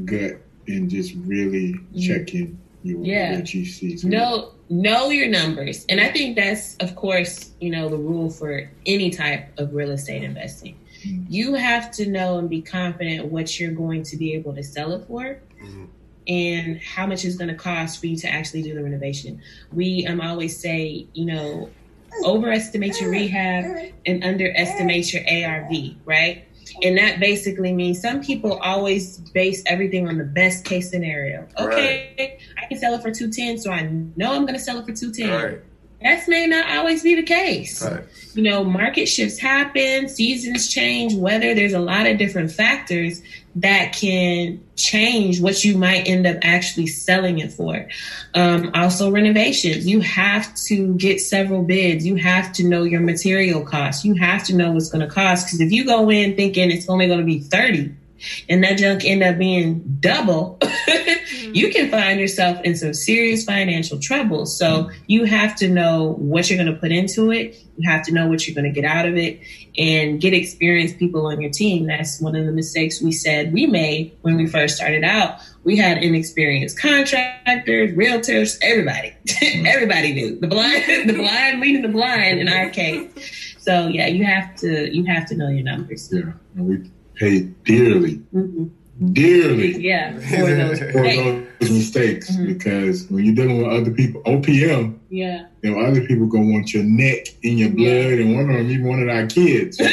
[0.05, 3.41] gut and just really checking your, Yeah.
[3.41, 4.03] GCs.
[4.03, 8.69] know know your numbers and i think that's of course you know the rule for
[8.85, 10.77] any type of real estate investing
[11.27, 14.93] you have to know and be confident what you're going to be able to sell
[14.93, 15.87] it for Mhm.
[16.27, 19.41] and how much it's going to cost for you to actually do the renovation
[19.73, 21.69] we um always say you know
[22.23, 25.71] overestimate your rehab and underestimate your arv
[26.05, 26.45] right
[26.83, 32.37] and that basically means some people always base everything on the best case scenario okay
[32.61, 33.83] I can sell it for 210, so I
[34.15, 35.29] know I'm going to sell it for 210.
[35.29, 35.61] Right.
[36.01, 37.83] That may not always be the case.
[37.83, 38.03] Right.
[38.33, 43.21] You know, market shifts happen, seasons change, weather, there's a lot of different factors
[43.55, 47.87] that can change what you might end up actually selling it for.
[48.33, 49.85] Um, also, renovations.
[49.85, 52.05] You have to get several bids.
[52.05, 54.05] You have to know your material costs.
[54.05, 55.47] You have to know what's going to cost.
[55.47, 57.95] Because if you go in thinking it's only going to be 30
[58.49, 61.51] and that junk end up being double, mm-hmm.
[61.53, 64.45] you can find yourself in some serious financial trouble.
[64.45, 67.57] So you have to know what you're going to put into it.
[67.77, 69.39] You have to know what you're going to get out of it
[69.77, 71.87] and get experienced people on your team.
[71.87, 75.39] That's one of the mistakes we said we made when we first started out.
[75.63, 79.13] We had inexperienced contractors, realtors, everybody.
[79.65, 83.55] everybody knew the blind, the blind leading the blind in our case.
[83.59, 86.09] So yeah, you have to you have to know your numbers.
[86.11, 88.69] Yeah, and we pay dearly, Mhm.
[89.13, 90.79] dearly Yeah, for those.
[90.79, 91.03] for
[91.59, 92.47] those mistakes Mhm.
[92.47, 95.45] because when you're dealing with other people, OPM, yeah.
[95.61, 98.71] you know, other people gonna want your neck in your blood, and one of them
[98.71, 99.77] even one of our kids.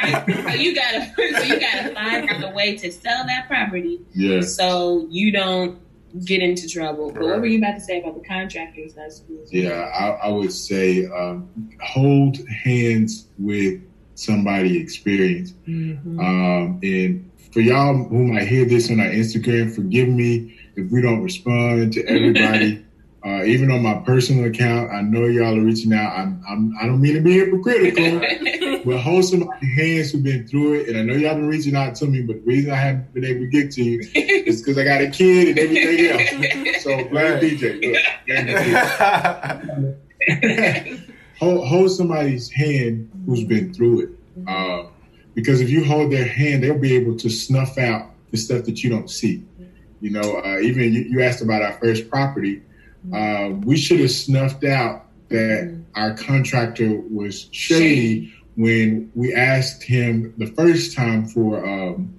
[0.00, 4.40] So you gotta so you gotta find out a way to sell that property yeah,
[4.40, 5.78] so you don't
[6.24, 7.12] get into trouble.
[7.12, 8.94] But what were you about to say about the contractors?
[8.94, 9.90] That's yeah.
[9.96, 11.48] I, I would say um,
[11.82, 13.80] hold hands with
[14.20, 15.54] somebody experienced.
[15.66, 16.18] Mhm.
[16.18, 21.00] Um, and for y'all who might hear this on our Instagram, forgive me if we
[21.02, 22.84] don't respond to everybody.
[23.26, 26.16] uh, even on my personal account, I know y'all are reaching out.
[26.16, 28.20] I'm, I'm, I don't mean to be hypocritical,
[28.84, 30.88] but hold somebody's hands who've been through it.
[30.88, 33.24] And I know y'all been reaching out to me, but the reason I haven't been
[33.24, 36.82] able to get to you is because I got a kid and everything else.
[36.82, 37.42] So blame Right.
[37.42, 37.62] DJ.
[37.82, 38.52] Look, blame the
[40.28, 41.06] DJ.
[41.40, 44.10] hold, hold somebody's hand who's been through it.
[44.46, 44.88] Um,
[45.34, 48.84] because if you hold their hand, they'll be able to snuff out the stuff that
[48.84, 49.44] you don't see.
[50.00, 52.62] You know, uh, even you, you asked about our first property.
[53.12, 60.34] Uh, we should have snuffed out that our contractor was shady when we asked him
[60.36, 62.14] the first time for um,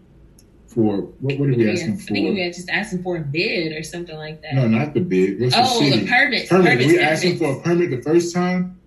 [0.67, 2.43] for what, what did we ask him I think we for?
[2.43, 4.53] had just asking for a bid or something like that.
[4.53, 5.41] No, not the bid.
[5.41, 5.99] What's the oh, city?
[5.99, 6.49] the permits.
[6.49, 6.79] permit.
[6.79, 8.79] Permits, we asked him for a permit the first time.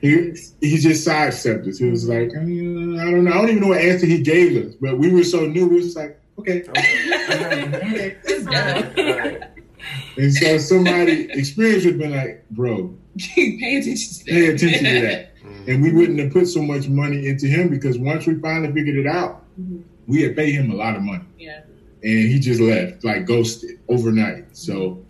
[0.00, 1.78] He he just sidestepped us.
[1.78, 3.30] He was like, "Uh, I don't know.
[3.32, 4.74] I don't even know what answer he gave us.
[4.80, 5.66] But we were so new.
[5.68, 6.62] We was just like, okay.
[6.68, 8.16] okay.
[8.24, 9.46] It's.
[10.18, 14.30] And so somebody experienced would have been like, bro, Pay attention to that.
[14.30, 15.32] pay attention to that.
[15.66, 18.96] And we wouldn't have put so much money into him because once we finally figured
[18.96, 19.82] it out, Mhm.
[20.06, 21.24] we had paid him a lot of money.
[21.38, 21.60] Yeah.
[22.02, 24.54] And he just left, like ghosted overnight.
[24.56, 25.02] So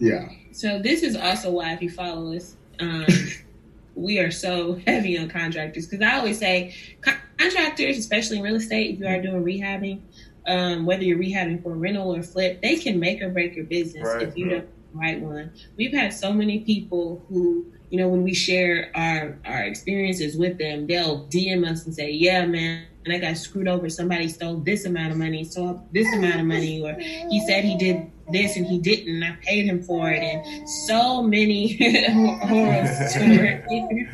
[0.00, 0.28] yeah.
[0.50, 3.06] So this is also why, if you follow us, um,
[3.94, 6.74] we are so heavy on contractors because I always say
[7.38, 10.00] contractors, especially in real estate, if you are doing rehabbing,
[10.46, 14.06] um, whether you're rehabbing for rental or flip, they can make or break your business
[14.06, 14.22] Right.
[14.28, 15.50] if you don't the right one.
[15.76, 20.58] We've had so many people who, you know, when we share our our experiences with
[20.58, 23.88] them, they'll DM us and say, "Yeah, man." And I got screwed over.
[23.88, 27.76] Somebody stole this amount of money, stole this amount of money, or he said he
[27.76, 29.14] did this and he didn't.
[29.22, 31.76] And I paid him for it, and so many
[32.42, 34.08] horror stories.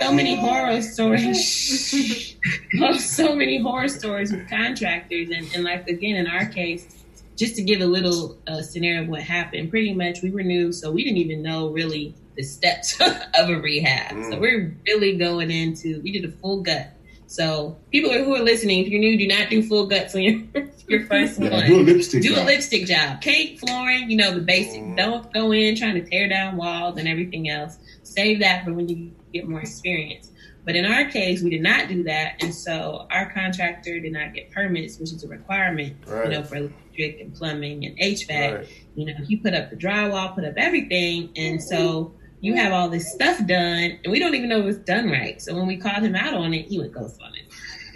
[0.00, 2.36] so many horror stories.
[2.80, 7.04] oh, so many horror stories with contractors, and, and like again in our case,
[7.36, 9.70] just to give a little uh, scenario of what happened.
[9.70, 13.56] Pretty much, we were new, so we didn't even know really the steps of a
[13.60, 14.10] rehab.
[14.10, 14.40] So Mm.
[14.40, 16.00] we're really going into.
[16.02, 16.90] We did a full gut.
[17.34, 20.40] So people who are listening, if you're new, do not do full guts on your
[20.88, 22.46] your first yeah one do a lipstick do a job.
[22.46, 23.20] lipstick job.
[23.20, 24.80] Cake, flooring, you know, the basic.
[24.80, 24.96] Mhm.
[24.96, 27.76] Don't go in trying to tear down walls and everything else.
[28.04, 30.30] Save that for when you get more experience.
[30.64, 32.36] But in our case, we did not do that.
[32.40, 36.26] And so our contractor did not get permits, which is a requirement, Right.
[36.26, 38.54] you know, for electric and plumbing and HVAC.
[38.58, 38.66] Right.
[38.94, 41.30] You know, he put up the drywall, put up everything.
[41.36, 42.14] And so
[42.44, 45.40] you have all this stuff done, and we don't even know if it's done right.
[45.40, 47.40] So when we called him out on it, he would ghost on it.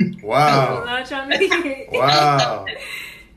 [0.23, 0.85] Wow.
[0.85, 1.89] Not trying.
[1.93, 2.65] Wow.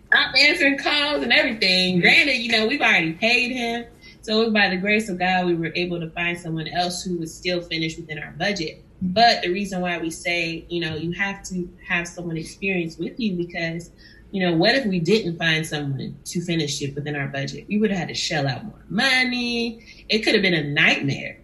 [0.08, 2.00] Stop answering calls and everything.
[2.00, 3.86] Granted, you know, we've already paid him.
[4.21, 7.04] So it was by the grace of God we were able to find someone else
[7.04, 8.84] who was still finished within our budget.
[9.02, 13.19] But the reason why we say, you know, you have to have someone experienced with
[13.19, 13.89] you because,
[14.32, 17.65] you know, what if we didn't find someone to finish it within our budget?
[17.67, 19.86] We would have had to shell out more money.
[20.10, 21.41] It could have been a nightmare.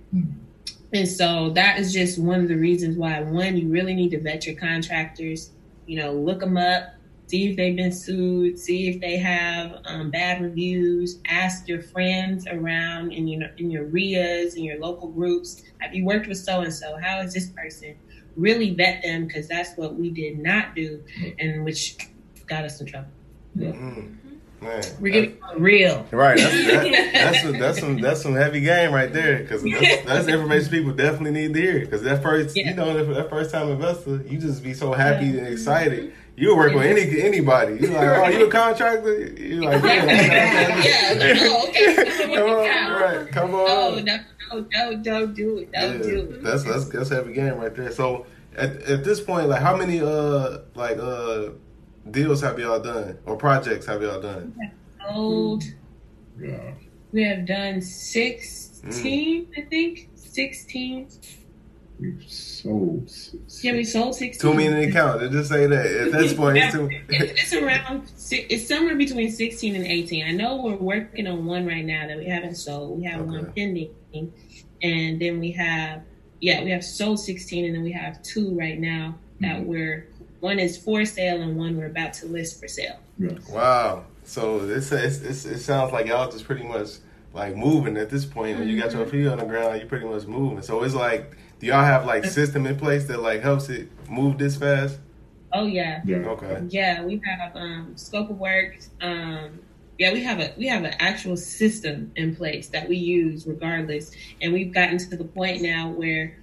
[0.93, 4.21] And so that is just one of the reasons why, one, you really need to
[4.21, 5.51] vet your contractors,
[5.85, 6.93] you know, look them up,
[7.27, 12.47] see if they've been sued, see if they have um, bad reviews, ask your friends
[12.47, 15.61] around in your in your REIAs in your local groups.
[15.79, 16.97] Have you worked with so and so?
[17.01, 17.97] How is this person?
[18.37, 21.03] Really vet them because that's what we did not do,
[21.37, 21.97] and which
[22.47, 23.09] got us in trouble.
[23.57, 24.15] Mm.
[24.59, 24.83] Man.
[24.99, 26.03] We're getting real.
[26.09, 30.03] Right, that's that, that's a, that's some that's some heavy game right there because that's,
[30.03, 32.69] that's information people definitely need to hear because that first Yeah.
[32.71, 36.55] you know that, that first time investor you just be so happy and excited you
[36.57, 41.67] work with any anybody you like oh you a contractor you like yeah, Yeah, oh,
[41.69, 42.35] okay.
[42.35, 44.17] come on right come on Oh no,
[44.53, 45.71] no, no, don't do it.
[45.71, 46.43] Don't Yeah, do it.
[46.43, 50.01] that's that's that's heavy game right there so at, at this point like how many
[50.01, 51.49] uh like uh
[52.11, 54.55] deals have y'all done or projects have y'all done
[55.09, 55.63] Old.
[56.39, 56.73] Yeah.
[57.13, 59.47] We have done 16, Mm.
[59.57, 60.09] I think.
[60.15, 61.07] 16.
[61.99, 63.09] We've sold.
[63.63, 64.39] Yeah, we sold 16.
[64.39, 67.53] too many to count They just say that at this point it's too it's, it's
[67.53, 70.27] around, it's somewhere between 16 and 18.
[70.27, 72.99] I know we're working on one right now that we haven't sold.
[72.99, 73.89] We have one pending.
[74.83, 76.03] And then we have,
[76.39, 79.65] yeah, we have sold 16 and then we have two right now that Mm-hmm.
[79.65, 80.07] we're,
[80.39, 82.99] one is for sale and one we're about to list for sale.
[83.17, 83.31] Yeah.
[83.49, 84.05] Wow.
[84.23, 86.89] So it's, it's, it's, it sounds like y'all just pretty much
[87.33, 88.59] like moving at this point.
[88.59, 90.61] When you got your feet on the ground, you pretty much moving.
[90.61, 94.37] So it's like, do y'all have like system in place that like helps it move
[94.37, 94.99] this fast?
[95.53, 96.01] Oh, yeah.
[96.05, 96.17] Yeah.
[96.17, 96.63] Okay.
[96.69, 98.77] Yeah, we have um, scope of work.
[99.01, 99.59] Um,
[99.97, 104.11] yeah, we have a we have an actual system in place that we use regardless,
[104.41, 106.37] and we've gotten to the point now where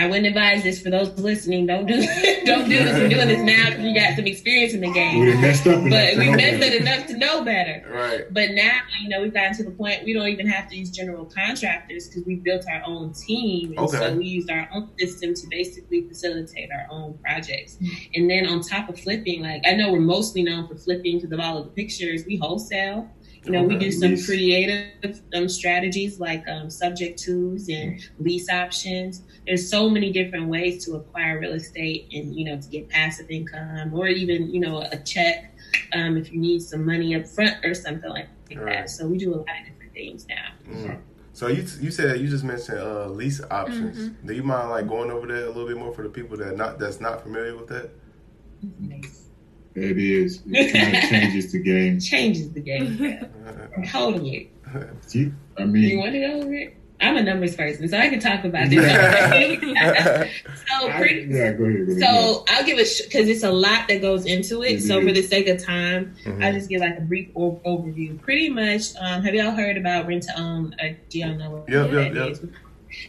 [0.00, 1.66] I wouldn't advise this for those listening.
[1.66, 1.94] Don't do
[2.46, 2.94] don't do this.
[2.98, 5.82] We're doing this now because we got some experience in the game, We messed up
[5.82, 6.74] but we messed better.
[6.76, 7.84] it enough to know better.
[7.90, 8.22] Right.
[8.32, 10.90] But now, you know, we've gotten to the point we don't even have to use
[10.90, 13.70] general contractors because we built our own team.
[13.70, 13.98] And Okay.
[13.98, 17.76] so we used our own system to basically facilitate our own projects.
[18.14, 21.32] And then on top of flipping, like I know we're mostly known for flipping because
[21.32, 22.24] of all of the pictures.
[22.26, 23.08] We wholesale.
[23.44, 24.92] You know, we do some creative
[25.34, 29.22] um, strategies like um, subject twos and lease options.
[29.46, 33.30] There's so many different ways to acquire real estate and, you know, to get passive
[33.30, 35.54] income or even, you know, a check
[35.94, 38.78] um, if you need some money up front or something like Right.
[38.78, 38.90] that.
[38.90, 40.50] So we do a lot of different things now.
[40.68, 40.98] Mm.
[41.32, 44.10] So you you said you just mentioned uh, lease options.
[44.26, 46.56] Do you mind like going over that a little bit more for the people that
[46.56, 47.90] not that's not familiar with that?
[49.74, 50.42] It is.
[50.50, 52.00] It kind of changes the game.
[52.00, 53.26] Changes the game.
[53.88, 54.50] totally.
[55.12, 56.76] You- I mean, You want to go over it?
[57.02, 58.84] I'm a numbers person, so I can talk about this.
[58.84, 58.90] so
[60.88, 64.02] I, yeah, go ahead, go ahead, so I'll give a because it's a lot that
[64.02, 64.72] goes into it.
[64.74, 66.44] It So for the sake of time, Mhm.
[66.44, 68.20] I'll just give like a brief o- overview.
[68.20, 70.74] Pretty much, um, have y'all heard about rent to own?
[70.78, 72.32] Uh, do y'all know what yep, yep.
[72.32, 72.40] is?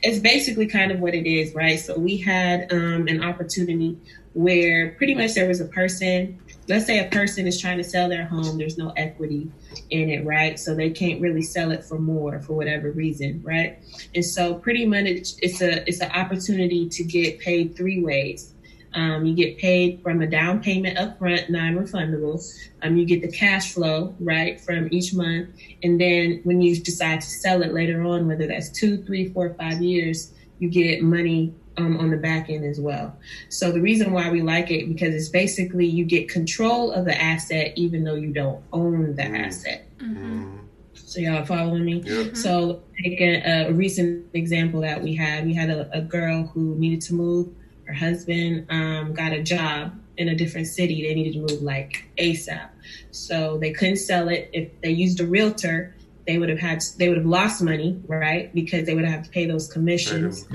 [0.03, 1.77] It's basically kind of what it is, right?
[1.79, 3.97] So we had um, an opportunity
[4.33, 6.39] where pretty much there was a person.
[6.71, 8.57] Let's say a person is trying to sell their home.
[8.57, 9.51] There's no equity
[9.89, 10.57] in it, right?
[10.57, 13.77] So they can't really sell it for more for whatever reason, right?
[14.15, 18.53] And so pretty much it's- a it's an opportunity to get paid three ways.
[18.93, 22.41] Um, you get paid from a down payment upfront, non-refundable.
[22.81, 25.49] Um, you get the cash flow, right, from each month.
[25.83, 29.53] And then when you decide to sell it later on, whether that's two, three, four,
[29.53, 33.15] five years, you get money um, on the back end as well.
[33.49, 37.19] So the reason why we like it because it's basically you get control of the
[37.21, 39.39] asset even though you don't own the Mm.
[39.47, 39.85] asset.
[39.99, 40.59] Mhm.
[40.93, 42.03] So y'all following me?
[42.05, 42.35] Yep.
[42.37, 45.45] So, take a, a recent example that we had.
[45.45, 47.49] We had a, a girl who needed to move.
[47.85, 51.05] Her husband um, got a job in a different city.
[51.05, 52.69] They needed to move like ASAP.
[53.11, 54.49] So they couldn't sell it.
[54.53, 55.93] If they used a realtor,
[56.27, 58.53] they would have had they would have lost money, right?
[58.53, 60.45] Because they would have to pay those commissions.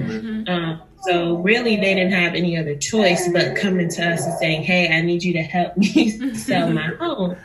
[0.46, 4.62] Um, so really, they didn't have any other choice but coming to us and saying,
[4.62, 7.36] "Hey, I need you to help me sell my home."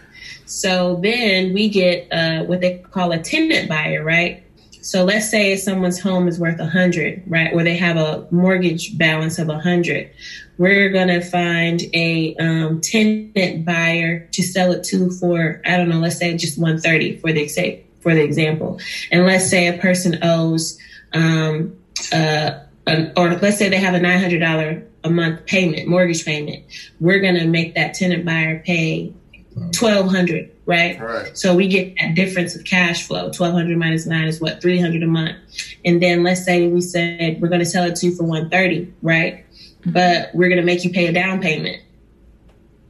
[0.46, 4.44] So then we get uh, what they call a tenant buyer, right?
[4.82, 7.54] So let's say someone's home is worth a hundred, right?
[7.54, 10.10] Or they have a mortgage balance of a hundred.
[10.58, 16.00] We're gonna find a um, tenant buyer to sell it to for I don't know,
[16.00, 18.80] let's say just one thirty for the exa- for the example,
[19.12, 20.80] and let's say a person owes
[21.14, 21.78] um,
[22.12, 26.64] uh, or let's say they have a $900 a month payment, mortgage payment.
[27.00, 29.14] We're going to make that tenant buyer pay
[29.56, 31.00] 1200 right?
[31.00, 31.38] Right.
[31.38, 33.26] So we get that difference of cash flow.
[33.26, 34.62] 1200 minus 9 is what?
[34.62, 35.36] 300 a month.
[35.84, 38.94] And then let's say we said we're going to sell it to you for 130,
[39.02, 39.46] right?
[39.86, 41.82] But we're going to make you pay a down payment.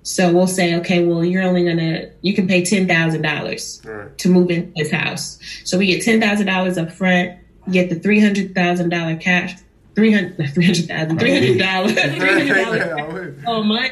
[0.04, 4.18] So we'll say, okay, well, you're only going to, you can pay $10,000 Right.
[4.18, 5.40] to move into this house.
[5.64, 7.40] So we get $10,000 up front,
[7.72, 9.56] get the $300,000 cash,
[9.96, 13.92] 300, not 300,000, $300, $300 a month.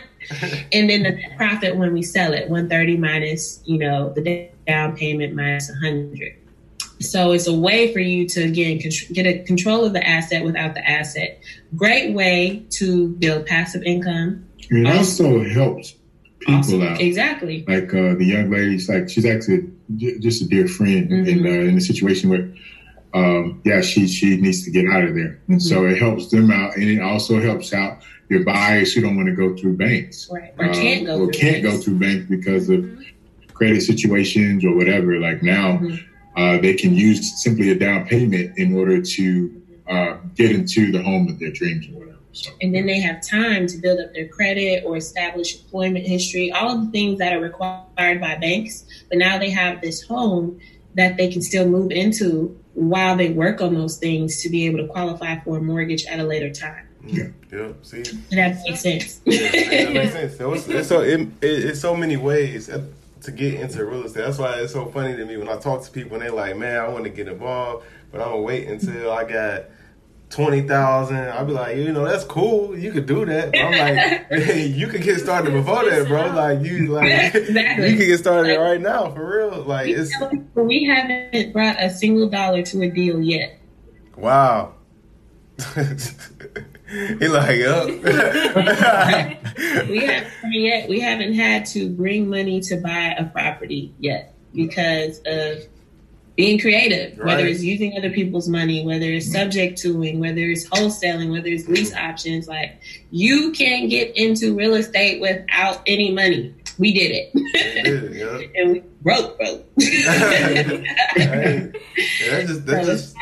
[0.71, 5.33] And then the profit when we sell it, 130 minus, you know, the down payment
[5.35, 6.35] minus 100.
[7.01, 8.77] So it's a way for you to again
[9.13, 11.39] get a control of the asset without the asset.
[11.75, 14.45] Great way to build passive income.
[14.69, 15.95] And it also helps
[16.39, 16.81] people Awesome.
[16.83, 16.99] out.
[17.01, 17.63] Exactly.
[17.67, 21.27] Like uh, the young lady's like she's actually j- just a dear friend Mhm.
[21.27, 22.49] in uh, in a situation where
[23.13, 25.39] um, yeah she she needs to get out of there.
[25.49, 25.61] Mhm.
[25.61, 29.27] So it helps them out, and it also helps out your buyers who don't want
[29.27, 30.51] to go through banks Right.
[30.59, 31.83] Or can't go uh, or through can't go banks.
[31.85, 33.03] through banks because of Mhm.
[33.53, 35.19] credit situations or whatever.
[35.19, 35.99] Like now, Mhm.
[36.37, 39.51] uh, they can use simply a down payment in order to
[39.87, 42.17] uh, get into the home of their dreams or whatever.
[42.31, 46.51] So and then they have time to build up their credit or establish employment history,
[46.51, 48.85] all of the things that are required by banks.
[49.09, 50.59] But now they have this home
[50.99, 54.79] that they can still move into while they work on those things to be able
[54.79, 56.87] to qualify for a mortgage at a later time.
[57.05, 57.29] Yeah.
[57.51, 57.85] Yep.
[57.85, 59.15] See, that make sense?
[59.25, 60.37] that makes sense.
[60.37, 62.69] So it's, it's so it, it, it's so many ways
[63.21, 64.21] to get into real estate.
[64.25, 66.57] That's why it's so funny to me when I talk to people and they're like,
[66.57, 69.65] "Man, I want to get involved, but I'm gonna wait until I got."
[70.29, 71.17] Twenty thousand.
[71.17, 72.77] I'll be like, you know, that's cool.
[72.77, 73.51] You could do that.
[73.51, 76.27] But I'm like, hey, you could get started before that, bro.
[76.27, 77.05] Like you, like
[77.35, 77.89] Exactly.
[77.89, 79.63] you can get started Like- right now for real.
[79.63, 80.13] Like We it's
[80.53, 83.59] we haven't brought a single dollar to a deal yet.
[84.15, 84.73] wow.
[85.75, 87.87] he like, yup.
[89.89, 90.89] We haven't yet.
[90.89, 95.63] We haven't had to bring money to buy a property yet because of
[96.39, 97.17] being creative.
[97.17, 99.39] Whether it's using other people's money, whether it's mm-hmm.
[99.39, 102.47] subject toing, whether it's wholesaling, whether it's lease options.
[102.47, 102.79] Like
[103.11, 106.55] you can get into real estate without any money.
[106.77, 107.31] We did it,
[108.15, 108.51] Yeah, yup.
[108.55, 109.65] and we broke, broke.
[109.79, 113.15] Hey, yeah, that just that So just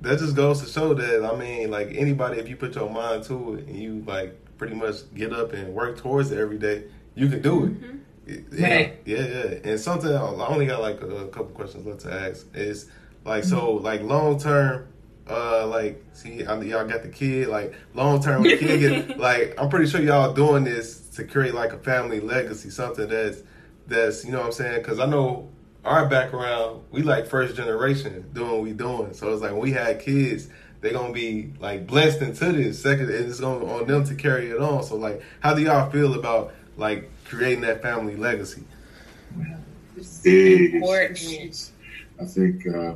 [0.00, 3.22] that just goes to show that I mean, like anybody, if you put your mind
[3.26, 6.86] to it and you like pretty much get up and work towards it every day,
[7.14, 7.72] you can do it.
[7.80, 7.88] Yeah,
[8.26, 9.00] Right.
[9.04, 9.58] yeah, yeah.
[9.64, 12.86] And something I only got like a, a couple questions left to ask is
[13.24, 14.88] like so like long term.
[15.28, 17.48] Uh, like, see, I, y'all got the kid.
[17.48, 18.58] Like, long term, kid
[19.08, 23.08] get like, I'm pretty sure y'all doing this to create like a family legacy, something
[23.08, 23.42] that's
[23.86, 24.78] that's you know what I'm saying?
[24.82, 25.48] Because I know
[25.84, 29.14] our background, we like first generation doing what we doing.
[29.14, 30.48] So it's like when we had kids,
[30.80, 34.50] they gonna be like blessed into this second, and it's gonna on them to carry
[34.50, 34.82] it on.
[34.82, 38.64] So like, how do y'all feel about like creating that family legacy?
[40.22, 40.74] Big.
[40.74, 41.70] important.
[42.20, 42.94] I think uh,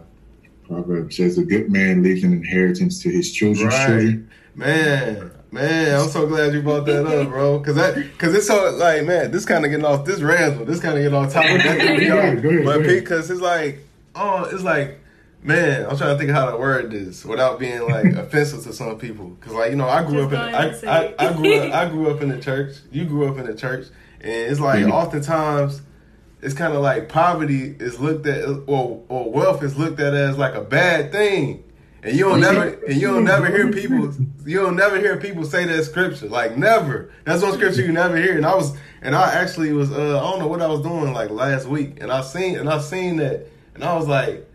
[0.66, 3.86] Proverbs says a good man leaves an inheritance to his children's Right.
[3.86, 4.30] children.
[4.54, 7.60] Man, man, I'm so glad you brought that up, bro.
[7.60, 10.80] Cause that, cause it's so like, man, this kind of getting off this razzle, this
[10.80, 11.62] kind of getting off topic.
[11.62, 12.42] That threw Go ahead, off.
[12.42, 13.78] go ahead, but go because it's like,
[14.16, 14.98] oh, it's like,
[15.42, 18.72] man, I'm trying to think of how to word this without being like offensive to
[18.72, 19.36] some people.
[19.40, 21.28] Cause like, you know, I grew Just up in, go I, I.
[21.28, 22.76] I grew up, I grew up in the church.
[22.90, 23.86] You grew up in the church,
[24.20, 24.92] and it's like Mhm.
[24.92, 25.82] oftentimes.
[26.40, 30.38] It's kind of like poverty is looked at, or or wealth is looked at as
[30.38, 31.64] like a bad thing,
[32.04, 34.12] and you don't never, and you don't never hear people,
[34.46, 37.10] you don't never hear people say that scripture, like never.
[37.24, 38.36] That's one scripture you never hear.
[38.36, 41.12] And I was, and I actually was, uh, I don't know what I was doing
[41.12, 44.47] like last week, and I seen, and I seen that, and I was like,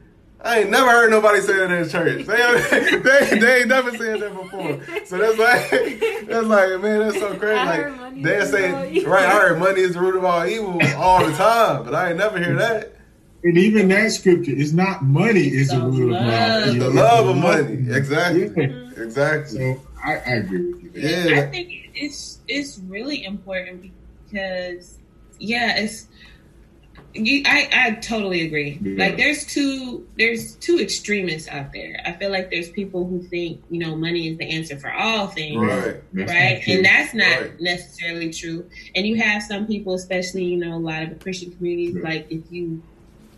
[0.43, 2.25] I ain't never heard nobody say that in church.
[2.25, 5.05] They, they, they ain't never said that before.
[5.05, 7.65] So that's like, that's like, man, that's so crazy.
[7.65, 9.25] Like they is the root of all say, right?
[9.25, 12.17] I heard money is the root of all evil all the time, but I ain't
[12.17, 12.93] never hear that.
[13.43, 16.27] And even that scripture is not money is the The root of love.
[16.27, 16.67] love.
[16.67, 17.73] It's the love of money.
[17.95, 18.51] Exactly.
[18.55, 19.03] Yeah.
[19.03, 19.57] Exactly.
[19.75, 20.91] So I, I agree with you.
[20.95, 21.41] Yeah.
[21.41, 23.91] I think it's it's really important
[24.29, 24.97] because
[25.39, 26.07] yeah, it's
[27.13, 27.43] you.
[27.45, 28.79] I I totally agree.
[28.81, 29.05] Yeah.
[29.05, 32.01] Like there's two there's two extremists out there.
[32.05, 35.27] I feel like there's people who think you know money is the answer for all
[35.27, 35.57] things.
[35.57, 36.01] Right.
[36.13, 37.61] That's Right, not and that's not Right.
[37.61, 38.69] necessarily true.
[38.95, 42.03] And you have some people, especially you know a lot of the Christian communities, Yeah.
[42.09, 42.81] like if you,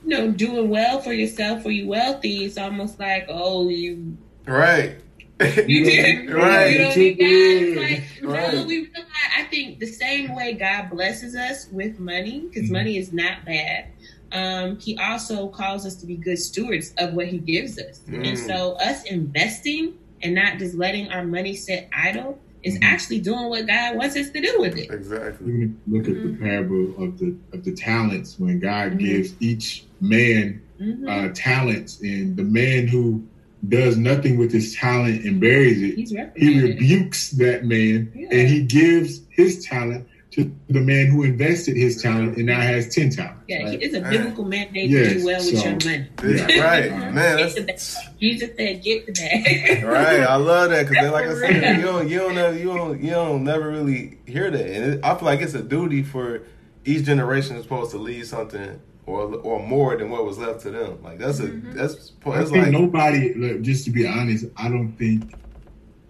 [0.03, 4.17] you know, doing well for yourself or you wealthy, it's almost like oh you
[4.47, 4.95] Right.
[5.39, 6.29] You did.
[6.33, 6.71] Right.
[6.71, 7.27] You don't need God.
[7.29, 7.77] It's
[8.21, 8.53] like, Right.
[8.53, 9.05] no, we realize,
[9.37, 12.73] I think the same way God blesses us with money, because Mhm.
[12.73, 13.85] money is not bad,
[14.31, 18.01] um, He also calls us to be good stewards of what He gives us.
[18.09, 18.27] Mm.
[18.29, 22.83] And so, us investing and not just letting our money sit idle is Mhm.
[22.83, 24.89] actually doing what God wants us to do with it.
[24.89, 25.47] Exactly.
[25.53, 26.31] Even if you look at Mm-hmm.
[26.31, 28.99] the parable of the of the talents, when God Mhm.
[28.99, 31.07] gives each man Mhm.
[31.07, 33.23] uh, talents, and the man who
[33.69, 38.27] does nothing with his talent and buries it, he rebukes that man Yeah.
[38.31, 42.93] and he gives his talent to the man who invested his talent and now has
[42.93, 43.43] ten talents.
[43.47, 43.81] Yeah, right?
[43.81, 46.07] it's a biblical mandate Yes, to do well with so- your money.
[46.17, 47.11] This- Right, uh-huh.
[47.11, 47.37] man.
[47.37, 47.97] Get the That's.
[48.19, 50.19] Jesus said, "Get the bag." right.
[50.21, 53.11] I love that because, like I said, you don't, you don't, never, you don't, you
[53.11, 56.41] don't never really hear that, and it, I feel like it's a duty for
[56.83, 60.71] each generation is supposed to leave something or or more than what was left to
[60.71, 60.97] them.
[61.03, 61.73] Like that's a Mhm.
[61.73, 63.33] that's I that's think like nobody.
[63.35, 65.33] Look, just to be honest, I don't think.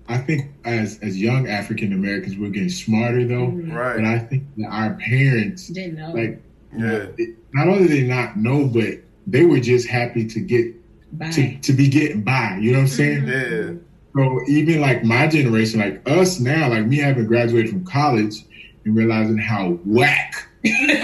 [0.08, 3.74] I think as as young African Americans, we're getting smarter though, Mhm.
[3.74, 3.98] right.
[3.98, 6.14] and I think that our parents, Didn't know.
[6.14, 6.42] like,
[6.78, 7.08] yeah.
[7.54, 10.76] not only did they not know, but they were just happy to get
[11.18, 11.32] Bye.
[11.32, 12.60] to, to be getting by.
[12.62, 13.28] You know what I'm saying?
[13.28, 13.72] Yeah.
[14.16, 18.46] So even like my generation, like us now, like me having graduated from college
[18.86, 20.36] and realizing how whack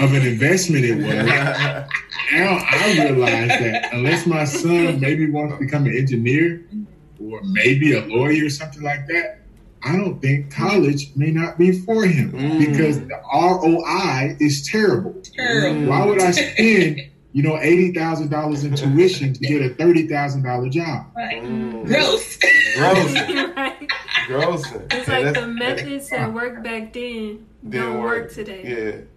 [0.00, 1.26] of an investment it was.
[2.32, 6.64] now I realize that unless my son maybe wants to become an engineer
[7.20, 9.40] or maybe a lawyer or something like that,
[9.84, 12.58] I don't think college may not be for him Mm.
[12.70, 15.20] because the ROI is terrible.
[15.34, 15.86] Terrible.
[15.88, 17.00] Why would I spend,
[17.32, 21.06] you know, eighty thousand dollars in tuition to get a thirty thousand dollar job?
[21.16, 21.42] Right.
[21.42, 21.84] Mm.
[21.86, 22.38] Gross.
[22.76, 23.14] Gross.
[23.56, 23.88] right.
[24.28, 24.64] Gross.
[24.92, 28.22] It's like the methods that worked back then Didn't don't work.
[28.24, 28.62] work today.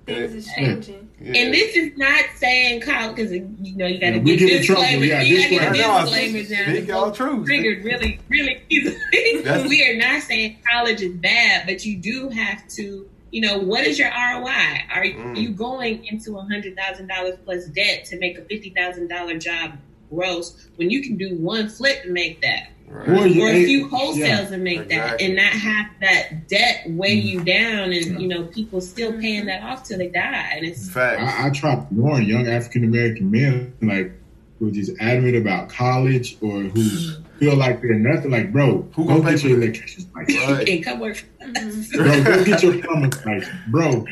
[0.06, 0.14] Yeah.
[0.14, 1.10] Things is changing.
[1.20, 1.34] yeah.
[1.42, 4.48] And this is not saying college because you know you got to Yeah, we get
[4.48, 4.82] get in trouble.
[4.84, 5.08] disclaimers.
[5.08, 6.40] Yeah, you got to get disclaimer.
[6.40, 6.76] disclaimers.
[6.78, 7.46] Speak y'all truth.
[7.48, 8.98] Triggered really, really easily.
[9.44, 13.10] That's- we are not saying college is bad, but you do have to.
[13.32, 14.84] You know what is your ROI?
[14.94, 15.38] Are Mm.
[15.42, 19.38] you going into a hundred thousand dollars plus debt to make a fifty thousand dollar
[19.38, 19.72] job
[20.10, 22.68] gross when you can do one flip and make that?
[22.88, 23.10] Right.
[23.10, 24.54] Or you or a few wholesales yeah.
[24.54, 27.24] and make that and not have that debt weigh Mm.
[27.26, 30.90] you down and you know people still paying that off till they die and it's
[30.92, 31.22] Facts.
[31.22, 34.12] I, I try to warn young African American men like
[34.60, 36.90] who are just adamant about college or who
[37.40, 38.32] feel like they're nothing.
[38.32, 40.48] Like, bro, Who go get your for electrician's license.
[40.48, 40.70] Right.
[40.70, 41.58] and come work for Mhm.
[41.58, 41.90] us.
[41.92, 43.56] Bro, go get your plumber's license.
[43.68, 44.06] Bro,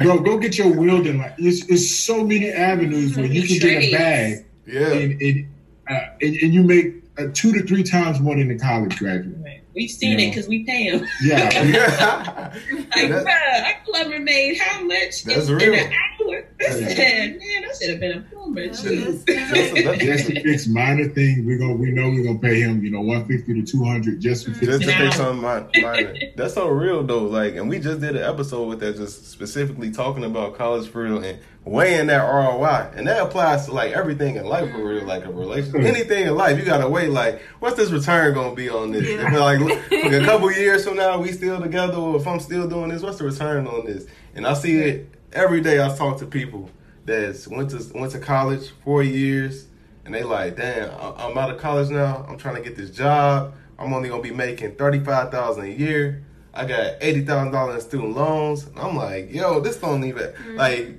[0.00, 1.36] bro, go get your welding license.
[1.62, 4.92] It's, it's so many avenues where you can get a bag Yeah.
[4.92, 5.46] and, and,
[5.90, 9.36] uh, and, and you make uh, two to three times more than a college graduate.
[9.74, 10.26] We've seen Yeah.
[10.26, 11.06] it because we pay them.
[11.22, 12.54] Yeah.
[12.96, 15.72] Like, That- bruh, plumber made how much That's in, real.
[15.74, 16.44] in an hour?
[16.60, 18.60] I said, man, I should have been a plumber.
[18.62, 19.24] Yeah, Jeez.
[19.26, 22.38] that's- That's a- that's- just to fix minor things, we're gonna we know we're gonna
[22.38, 24.64] pay him, you know, one fifty to two hundred just for Mhm.
[24.64, 25.42] Just to fix something
[25.82, 26.14] minor.
[26.36, 27.24] That's so real though.
[27.24, 31.02] Like, and we just did an episode with that, just specifically talking about college for
[31.02, 35.04] real and weighing that ROI, and that applies to like everything in life for real,
[35.04, 35.86] like a relationship, Mhm.
[35.86, 36.58] anything in life.
[36.58, 39.06] You gotta weigh like, what's this return gonna be on this?
[39.08, 39.34] Yeah.
[39.38, 39.60] Like,
[39.90, 43.02] like a couple years from now, we still together, or if I'm still doing this,
[43.02, 44.04] what's the return on this?
[44.34, 45.82] And I see it every day.
[45.82, 46.68] I talk to people
[47.06, 49.66] that's went to went to college four years,
[50.04, 52.26] and they like, damn, I- I'm out of college now.
[52.28, 53.54] I'm trying to get this job.
[53.78, 56.22] I'm only gonna be making thirty five thousand a year.
[56.52, 58.66] I got eighty thousand dollars in student loans.
[58.66, 60.96] And I'm like, yo, this don't even like.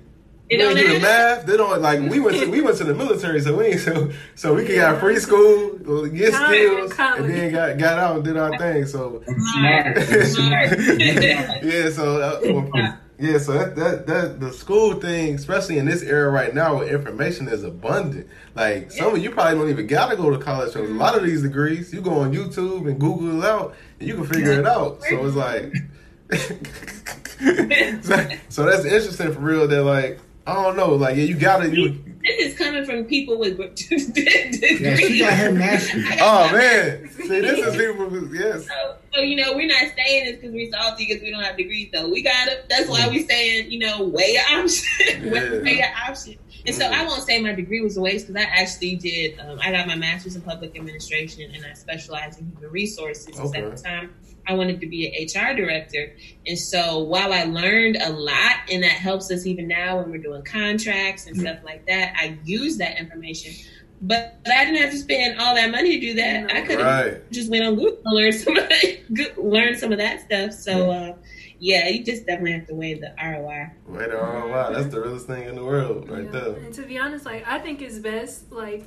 [0.49, 1.45] They don't don't the math.
[1.45, 1.99] They don't like.
[2.01, 4.99] We went to we went to the military, so we so so we could have
[4.99, 5.71] free school,
[6.09, 7.21] get College, skills, college.
[7.21, 8.85] and then got got out and did our thing.
[8.85, 9.97] So I'm smart.
[9.97, 11.63] I'm smart.
[11.63, 16.03] yeah, so uh, well, yeah, so that, that that the school thing, especially in this
[16.03, 18.27] era right now, where information is abundant.
[18.55, 20.73] Like some of you probably don't even gotta go to college.
[20.73, 24.07] So a lot of these degrees, you go on YouTube and Google it out, and
[24.07, 25.01] you can figure it out.
[25.03, 25.73] So it's like,
[28.03, 29.67] so, so that's interesting for real.
[29.67, 32.01] That like I don't know, like yeah, you gotta you.
[32.23, 34.79] This is coming from people with degrees.
[34.81, 36.03] Yeah, she got her master's.
[36.21, 38.09] Oh man, see this is people.
[38.09, 41.31] who- Yes, So, so, you know, we're not saying this because we're salty because we
[41.31, 41.89] don't have degrees.
[41.93, 42.65] Though we got it.
[42.69, 44.85] That's why we saying, you know, weigh your option,
[45.23, 45.61] Yeah.
[45.63, 46.35] weigh your option.
[46.67, 46.85] And so.
[46.87, 49.39] I won't say my degree was a waste because I actually did.
[49.39, 53.39] Um, I got my master's in public administration and I specialized in human resources.
[53.39, 53.61] Okay.
[53.63, 54.15] At the time,
[54.47, 56.15] I wanted to be an HR director,
[56.45, 60.17] and so while I learned a lot, and that helps us even now when we're
[60.17, 63.53] doing contracts and stuff like that, I use that information.
[64.01, 66.51] But, but I didn't have to spend all that money to do that.
[66.53, 67.31] I could have right.
[67.31, 70.51] just went on Google and learned some of that, learn some of that stuff.
[70.51, 71.15] So uh,
[71.59, 73.71] yeah, you just definitely have to weigh the ROI.
[73.87, 76.31] Wait, oh wow, that's the realest thing in the world, right Yeah.
[76.31, 76.55] there.
[76.57, 78.85] And to be honest, like I think it's best, like,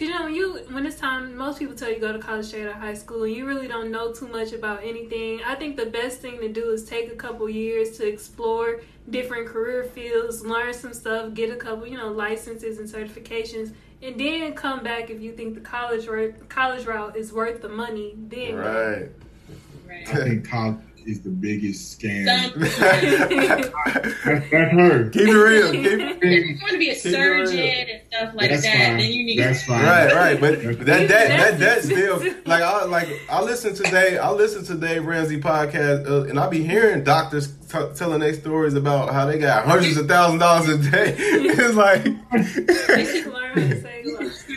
[0.00, 2.46] cause you know when you when it's time, most people tell you go to college
[2.46, 5.40] straight out of high school, and you really don't know too much about anything.
[5.46, 8.80] I think the best thing to do is take a couple years to explore
[9.10, 13.72] different career fields, learn some stuff, get a couple, you know, licenses and certifications,
[14.02, 17.68] and then come back if you think the college route, college route is worth the
[17.68, 18.14] money.
[18.16, 18.56] Then.
[18.56, 19.08] Right.
[19.86, 20.08] Right.
[20.08, 20.78] I think college
[21.10, 22.24] is the biggest scam.
[22.24, 25.10] That's, that's her.
[25.10, 25.72] Keep it real.
[25.72, 25.84] Keep
[26.22, 28.96] if you want to be a surgeon and stuff like That's that, fine.
[28.98, 29.84] then you need That's fine.
[29.84, 33.82] Right, right, but that that that That's- that still like I like I listen to
[33.82, 38.20] Dave I listen to Dave Ramsey podcast uh, and I be hearing doctors t- telling
[38.20, 41.14] their stories about how they got hundreds of thousand dollars a day.
[41.18, 42.04] it's like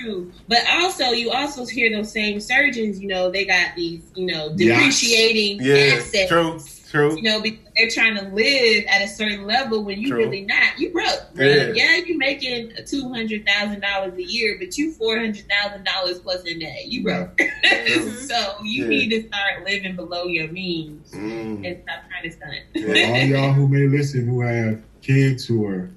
[0.04, 0.32] true.
[0.48, 4.54] But also, you also hear those same surgeons, you know, they got these, you know,
[4.58, 4.78] Yes.
[4.80, 6.30] depreciating yeah, assets.
[6.30, 6.60] true,
[6.92, 7.16] true.
[7.16, 10.20] You know, because they're trying to live at a certain level when you True.
[10.20, 10.78] really not.
[10.78, 11.22] You broke.
[11.36, 11.72] Yeah.
[11.74, 16.20] Yeah, you're making two hundred thousand dollars a year, but you four hundred thousand dollars
[16.20, 16.86] plus in that.
[16.86, 17.40] You broke.
[18.28, 18.90] so you Yeah.
[18.90, 21.66] need to start living below your means Mm.
[21.66, 22.56] and stop trying to stunt.
[22.76, 23.10] Yeah.
[23.10, 25.90] all y'all who may listen who have kids who are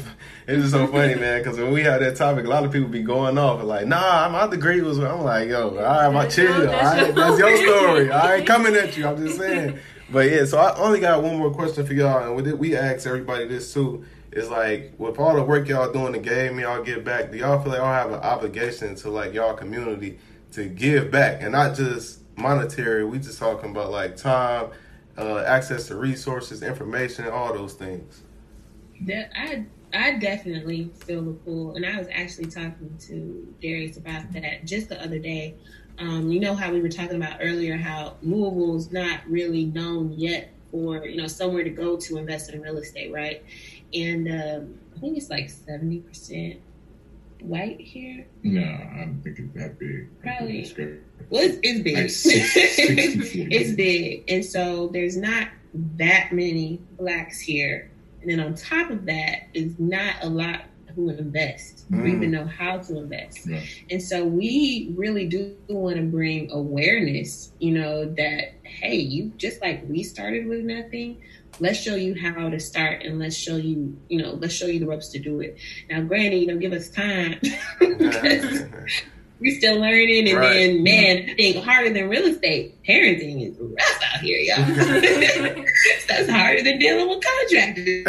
[0.47, 1.41] it's just so funny, man.
[1.41, 3.88] Because when we had that topic, a lot of people be going off and like,
[3.88, 6.45] "Nah, I'm my degree was." I'm like, "Yo, all right, my That's chill.
[6.63, 8.09] your- All that's your- story.
[8.11, 9.05] I ain't coming at you.
[9.05, 9.77] I'm just saying."
[10.09, 12.75] But yeah, so I only got one more question for y'all, and with it, we
[12.75, 14.05] ask everybody this too.
[14.31, 17.31] Is like with all the work y'all doing the game, y'all give back.
[17.31, 20.19] Do y'all feel like y'all have an obligation to like y'all community
[20.53, 23.03] to give back, and not just monetary?
[23.05, 24.67] We just talking about like time,
[25.18, 28.24] uh, access to resources, information, all those things.
[29.01, 34.32] That I I definitely feel the pull, and I was actually talking to Darius about
[34.34, 35.55] that just the other day.
[35.99, 40.49] Um, you know how we were talking about earlier how Louisville's not really known yet
[40.72, 43.43] for you know somewhere to go to invest in real estate, right?
[43.93, 46.59] And um, I think it's like seventy percent
[47.43, 48.25] white here.
[48.43, 50.09] No, I don't think it's that big.
[50.21, 50.61] Probably.
[50.61, 50.73] It's.
[51.29, 51.95] Well, it's, it's big.
[51.97, 53.55] Like 60, 40.
[53.55, 55.47] it's big, and so there's not
[55.97, 57.89] that many blacks here.
[58.21, 60.61] And then on top of that, is not a lot
[60.95, 62.13] who invest or Mm.
[62.17, 63.47] even know how to invest.
[63.47, 63.59] Yeah.
[63.89, 69.59] And so we really do want to bring awareness, you know, that hey, you just
[69.61, 71.17] like we started with nothing.
[71.59, 74.79] Let's show you how to start, and let's show you, you know, let's show you
[74.79, 75.57] the ropes to do it.
[75.89, 77.39] Now, granted, you know, give us time.
[77.79, 80.53] we're still learning, and Right.
[80.53, 84.65] then man, I think harder than real estate parenting is rough out here, y'all.
[86.07, 88.03] That's harder than dealing with contractors.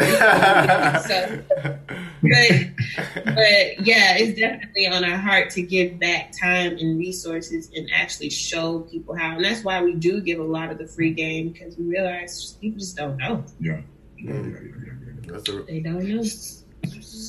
[1.07, 1.45] so,
[2.31, 7.89] but but yeah, it's definitely on our heart to give back time and resources and
[7.93, 9.37] actually show people how.
[9.37, 12.57] And that's why we do give a lot of the free game because we realize
[12.61, 13.45] people just don't know.
[13.61, 13.81] Yeah.
[14.17, 14.93] Yeah, yeah, yeah, yeah,
[15.27, 15.33] yeah.
[15.33, 16.23] That's a, They don't know.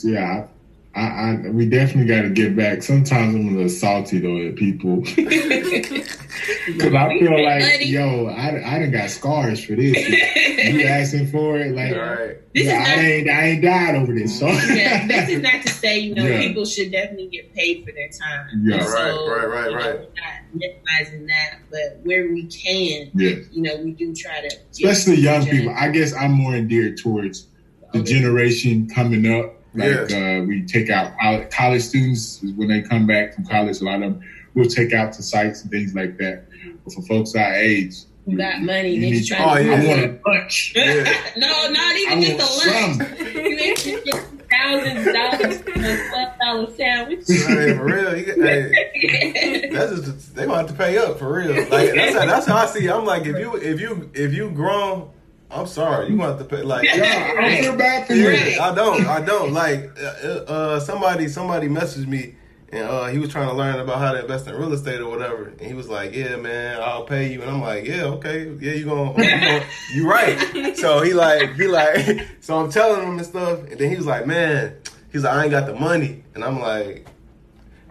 [0.04, 0.48] Yeah,
[0.96, 1.02] I,
[1.46, 2.82] I, we definitely got to get back.
[2.82, 8.80] Sometimes I'm a little salty though at people because I feel like, yo, I, I
[8.80, 9.98] done got scars for this.
[10.08, 12.38] you asking for it, like, all right.
[12.54, 14.40] This yeah, is I not- ain't, I ain't died over this.
[14.40, 16.40] So yeah, this is not to say you know Yeah.
[16.40, 18.48] people should definitely get paid for their time.
[18.64, 18.86] Yeah.
[18.86, 20.00] So, Right, right, right, you know, right.
[20.00, 24.56] We're not minimizing that, but where we can, yeah, you know, we do try to.
[24.72, 25.74] especially young people.
[25.78, 27.48] I guess I'm more endeared towards
[27.92, 28.14] the oh, Okay.
[28.14, 29.52] generation coming up.
[29.76, 33.82] Like uh, we take out college, college students when they come back from college.
[33.82, 34.22] A lot of them
[34.54, 36.46] we'll take out to sites and things like that.
[36.84, 37.96] But for folks our age,
[38.26, 39.64] You got money, you then you need- try Oh, to.
[39.64, 39.74] yeah.
[39.76, 40.74] I want a lunch.
[40.76, 41.18] Yeah.
[41.38, 42.98] no, not even want just a lunch.
[42.98, 43.18] some.
[43.36, 47.24] You ain't just get thousands of dollars for a twelve dollar sandwich.
[47.28, 51.54] Hey, for real, you, hey, that's just they gonna have to pay up for real.
[51.70, 52.86] Like that's how, that's how I see.
[52.88, 52.92] it.
[52.92, 55.10] I'm like, if you if you if you grown,
[55.52, 56.64] I'm sorry, you gonna have to pay.
[56.64, 58.30] Like, Yeah, I don't feel bad for you.
[58.30, 58.60] Right.
[58.60, 59.54] I don't, I don't.
[59.54, 62.36] Like, uh, uh, somebody somebody messaged me.
[62.72, 65.10] And uh, he was trying to learn about how to invest in real estate or
[65.10, 65.46] whatever.
[65.46, 68.74] And he was like, "Yeah, man, I'll pay you." And I'm like, "Yeah, okay, yeah,
[68.74, 73.18] you gonna, you gonna you right." So he like, he like, so I'm telling him
[73.18, 73.60] and stuff.
[73.70, 74.76] And then he was like, "Man,"
[75.12, 77.08] he's like, "I ain't got the money." And I'm like,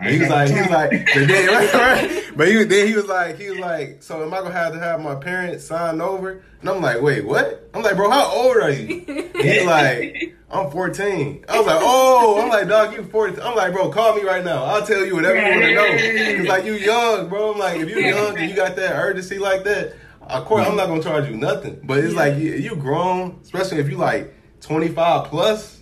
[0.03, 2.25] He was like, he was like, but then, right, right.
[2.37, 4.79] But he, then he was like, he was like, so am I gonna have to
[4.79, 6.43] have my parents sign over?
[6.61, 7.71] And I'm like, wait, what?
[7.75, 9.05] I'm like, bro, how old are you?
[9.07, 11.45] And he's like, I'm 14.
[11.49, 13.41] I was like, oh, I'm like, dog, you 14.
[13.41, 14.65] I'm like, bro, call me right now.
[14.65, 16.37] I'll tell you whatever you want to know.
[16.39, 17.53] Cause like you young, bro.
[17.53, 20.77] I'm like, if you young and you got that urgency like that, of course I'm
[20.77, 21.81] not gonna charge you nothing.
[21.85, 25.74] But it's like you, you grown, especially if you like 25 plus.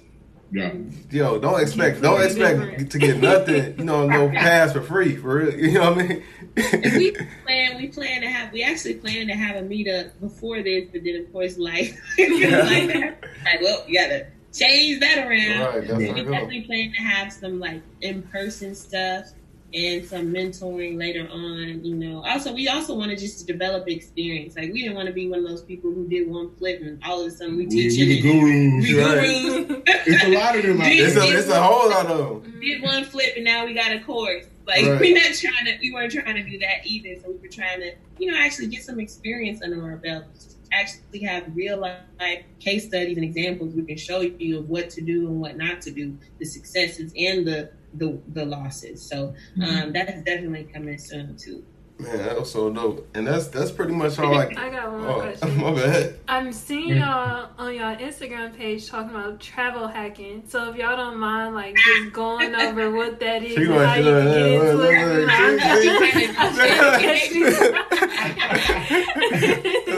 [0.53, 0.75] Yeah.
[1.11, 5.37] Yo, don't expect don't expect to get nothing, you know, no pass for free for
[5.37, 5.55] real.
[5.55, 6.23] You know what I mean?
[6.57, 7.13] we
[7.45, 11.03] plan we plan to have we actually plan to have a meetup before this, but
[11.05, 12.29] then of course life like,
[13.45, 15.75] like well you gotta change that around.
[15.75, 16.31] Right, that's we how it go.
[16.33, 19.33] definitely plan to have some like in person stuff
[19.75, 22.23] and some mentoring later on, you know.
[22.25, 24.57] Also we also wanted just to develop experience.
[24.57, 27.03] Like we didn't want to be one of those people who did one flip and
[27.05, 28.85] all of a sudden we teach we the gurus.
[28.85, 29.67] We Right.
[29.67, 29.83] gurus.
[30.07, 32.61] It's a lot of them out It's a it's a whole lot of them.
[32.61, 34.45] did one flip and now we got a course.
[34.67, 35.01] Like Right.
[35.01, 37.21] we're not trying to, we weren't trying to do that either.
[37.23, 40.57] So we were trying to, you know, actually get some experience under our belts.
[40.73, 45.01] Actually have real life case studies and examples we can show you of what to
[45.03, 49.03] do and what not to do, the successes and the the, the losses.
[49.03, 51.65] So um, that's definitely coming soon too.
[51.99, 53.07] Man, that was so dope.
[53.15, 55.57] And that's that's pretty much all I I got one more Oh, question.
[55.59, 56.15] my bad.
[56.27, 60.43] I'm seeing y'all on y'all Instagram page talking about travel hacking.
[60.49, 63.95] So if y'all don't mind, like just going over what that is She and how
[63.95, 64.83] you can get into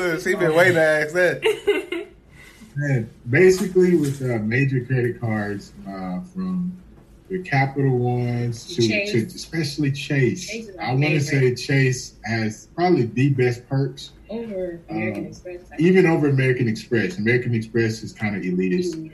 [0.05, 0.21] it.
[0.23, 1.43] she been waiting to ask that.
[2.77, 6.77] Man, basically, with uh, major credit cards, uh, from
[7.29, 10.47] the capital ones to, to especially Chase.
[10.47, 15.23] Chase is my I want to say Chase has probably the best perks, Over American
[15.25, 15.61] Um, Express.
[15.79, 17.19] even over American Express.
[17.19, 19.11] American Express is kind of elitist.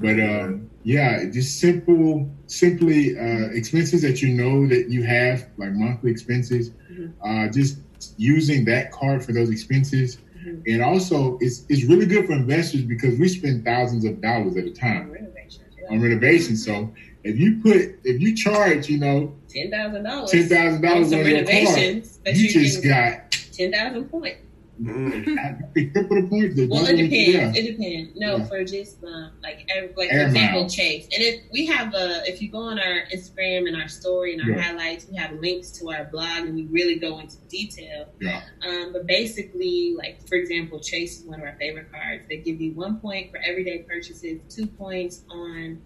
[0.00, 5.72] But um, yeah, just simple, simply uh, expenses that you know that you have, like
[5.72, 6.70] monthly expenses.
[6.90, 7.12] Mhm.
[7.22, 7.78] Uh, just
[8.16, 10.62] using that card for those expenses, Mhm.
[10.66, 14.64] and also it's it's really good for investors because we spend thousands of dollars at
[14.64, 16.64] a time Renovations, on renovations.
[16.64, 16.90] So
[17.24, 20.30] if you put if you charge, you know, ten thousand dollars.
[20.30, 22.02] ten thousand dollars on your card, you
[22.34, 24.38] you're just got ten thousand points.
[24.80, 25.74] Mm.
[25.74, 26.56] the triple the points.
[26.56, 27.28] The Well, it depends.
[27.28, 27.52] yeah.
[27.54, 28.18] It depends.
[28.18, 28.44] No, Yeah.
[28.46, 30.70] for just um, like every, like for example.
[30.70, 31.04] Chase.
[31.12, 34.42] And if we have a, if you go on our Instagram and our story and
[34.42, 34.62] our Yeah.
[34.62, 38.06] highlights, we have links to our blog and we really go into detail.
[38.22, 38.40] Yeah.
[38.66, 42.22] Um, but basically, like for example, Chase is one of our favorite cards.
[42.30, 45.82] They give you one point for everyday purchases, two points on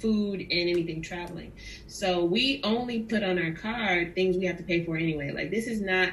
[0.00, 1.52] food and anything traveling.
[1.86, 5.32] So we only put on our card things we have to pay for anyway.
[5.32, 6.10] Like this is not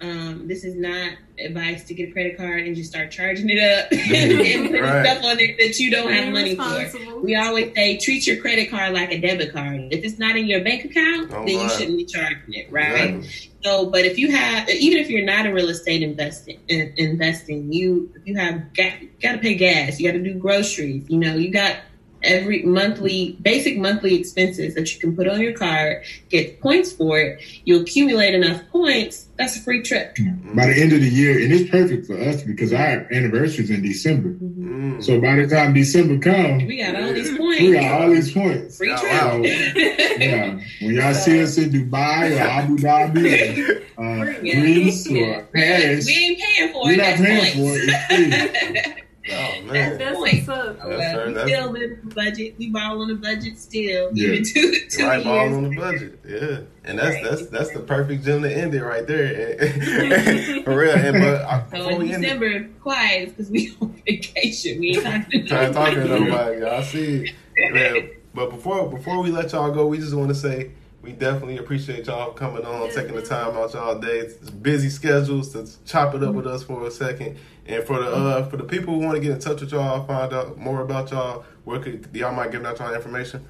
[0.00, 3.58] um, this is not advice to get a credit card and just start charging it
[3.58, 5.06] up and putting Right.
[5.06, 7.20] stuff on it that you don't have money for.
[7.22, 9.80] We always say treat your credit card like a debit card.
[9.92, 13.14] If it's not in your bank account, Oh, then you shouldn't be charging it, right?
[13.14, 13.50] Exactly.
[13.64, 17.72] So, but if you have, even if you're not a real estate investing, in, investing,
[17.72, 21.34] you you have got got to pay gas, you got to do groceries, you know,
[21.36, 21.76] you got
[22.24, 27.18] every monthly basic monthly expenses that you can put on your card, get points for
[27.18, 27.40] it.
[27.64, 30.16] You accumulate enough points, that's a free trip.
[30.54, 33.70] By the end of the year, and it's perfect for us because our anniversary is
[33.70, 34.30] in December.
[34.34, 35.02] Mm.
[35.02, 37.60] So by the time December comes, We got all these points.
[37.60, 38.76] we got all these points.
[38.78, 39.12] free Oh, trip.
[39.12, 39.42] wow.
[40.14, 46.06] Yeah, when y'all see us in Dubai or Abu Dhabi, or, uh, Greece or Paris,
[46.06, 46.84] we ain't paying for it.
[46.84, 47.88] we're not paying points.
[47.88, 49.03] for it.
[49.24, 49.68] It's free.
[49.68, 49.98] Oh man.
[49.98, 50.34] That's Point.
[50.34, 50.76] what's up.
[50.76, 52.54] That's Well, we that's- still live on a budget.
[52.58, 54.10] We ball on a budget still.
[54.12, 54.28] Yeah.
[54.28, 55.56] Even two, two right ball years.
[55.56, 56.18] on the budget.
[56.26, 56.58] Yeah.
[56.84, 57.24] And that's Right.
[57.24, 59.56] that's that's the perfect gym to end it right there.
[60.64, 60.90] For real.
[60.94, 64.80] And but uh, So in we end December, quiet because we on vacation.
[64.80, 66.24] We ain't talking to trying to talk to nobody.
[66.30, 66.60] nobody.
[66.60, 67.32] Y'all see.
[67.72, 70.72] Man, but before before we let y'all go, we just want to say
[71.02, 74.18] we definitely appreciate y'all coming on, taking the time out y'all day.
[74.20, 77.36] It's busy schedules to chop it up with us for a second.
[77.66, 80.04] And for the uh for the people who want to get in touch with y'all,
[80.06, 83.46] find out more about y'all, where could y'all might give out y'all information?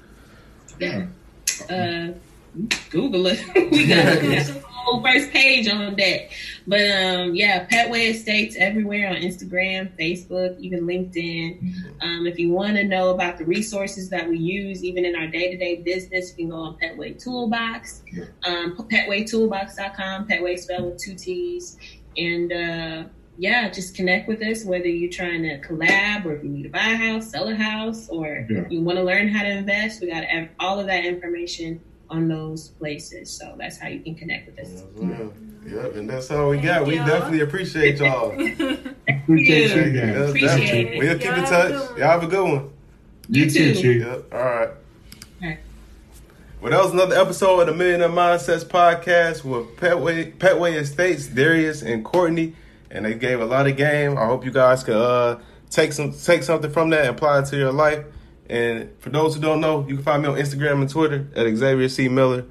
[0.79, 1.07] Yeah.
[1.69, 2.13] uh,
[2.89, 3.43] Google it.
[3.71, 6.29] we got a whole first page on that.
[6.67, 12.01] But um, yeah, Petway Estates everywhere on Instagram, Facebook, even LinkedIn.
[12.01, 15.27] Um, if you want to know about the resources that we use, even in our
[15.27, 18.03] day to day business, you can go on Petway Toolbox,
[18.45, 21.77] um, petwaytoolbox.com, Petway spelled with two T's.
[22.17, 23.03] And uh,
[23.37, 26.69] yeah, just connect with us, whether you're trying to collab or if you need to
[26.69, 28.63] buy a house, sell a house, or Yeah.
[28.69, 30.01] you want to learn how to invest.
[30.01, 31.79] We got ev- all of that information
[32.09, 33.29] on those places.
[33.31, 34.83] So that's how you can connect with us.
[35.01, 35.27] Yeah,
[35.67, 36.85] Yep, and that's all we Thank got.
[36.85, 37.07] We y'all.
[37.07, 38.29] definitely appreciate y'all.
[39.07, 40.05] Appreciate you Yeah.
[40.13, 40.29] guys.
[40.29, 40.99] Appreciate it.
[40.99, 41.71] We'll keep Y'all in touch.
[41.89, 41.97] good.
[41.97, 42.69] Y'all have a good one.
[43.29, 43.81] You You too, too.
[43.81, 44.01] Chief.
[44.05, 44.33] Yep.
[44.33, 44.69] All right.
[45.41, 45.57] right.
[46.61, 51.81] Well, that was another episode of the Millionaire Mindsets podcast with Petway, Petway Estates, Darius
[51.81, 52.53] and Courtney,
[52.91, 54.17] and they gave a lot of game.
[54.17, 57.45] I hope you guys could uh, take some take something from that and apply it
[57.47, 58.05] to your life.
[58.49, 61.53] And for those who don't know, you can find me on Instagram and Twitter at
[61.55, 62.45] Xavier C Miller.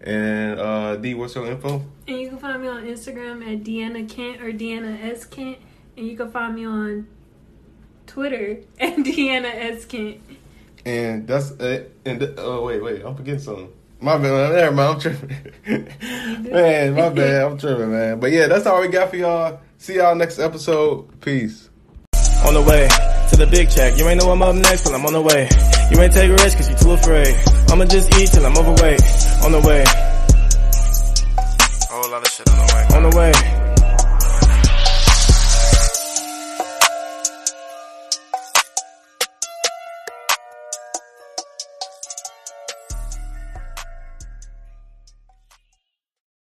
[0.00, 1.84] And uh, D, what's your info?
[2.06, 5.58] And you can find me on Instagram at Deanna Kent or Deanna S Kent,
[5.96, 7.08] and you can find me on
[8.06, 10.20] Twitter at Deanna S Kent.
[10.84, 11.96] And that's it.
[12.04, 13.72] And th- oh wait, wait, I'm forgetting something.
[14.00, 14.94] My bad, never mind.
[14.94, 16.48] I'm tripping.
[16.50, 17.42] man, my bad.
[17.42, 18.20] I'm tripping, man.
[18.20, 19.60] But yeah, that's all we got for y'all.
[19.80, 21.20] See y'all next episode.
[21.20, 21.70] Peace.
[22.44, 22.88] On the way
[23.30, 23.96] to the big check.
[23.96, 25.48] You ain't know I'm up next, but I'm on the way.
[25.92, 27.34] You ain't take a risk cause you too afraid.
[27.70, 29.00] I'ma just eat till I'm overweight.
[29.46, 29.84] On the way.
[31.88, 32.96] Whole lot of shit on the way.
[32.96, 33.57] On the way.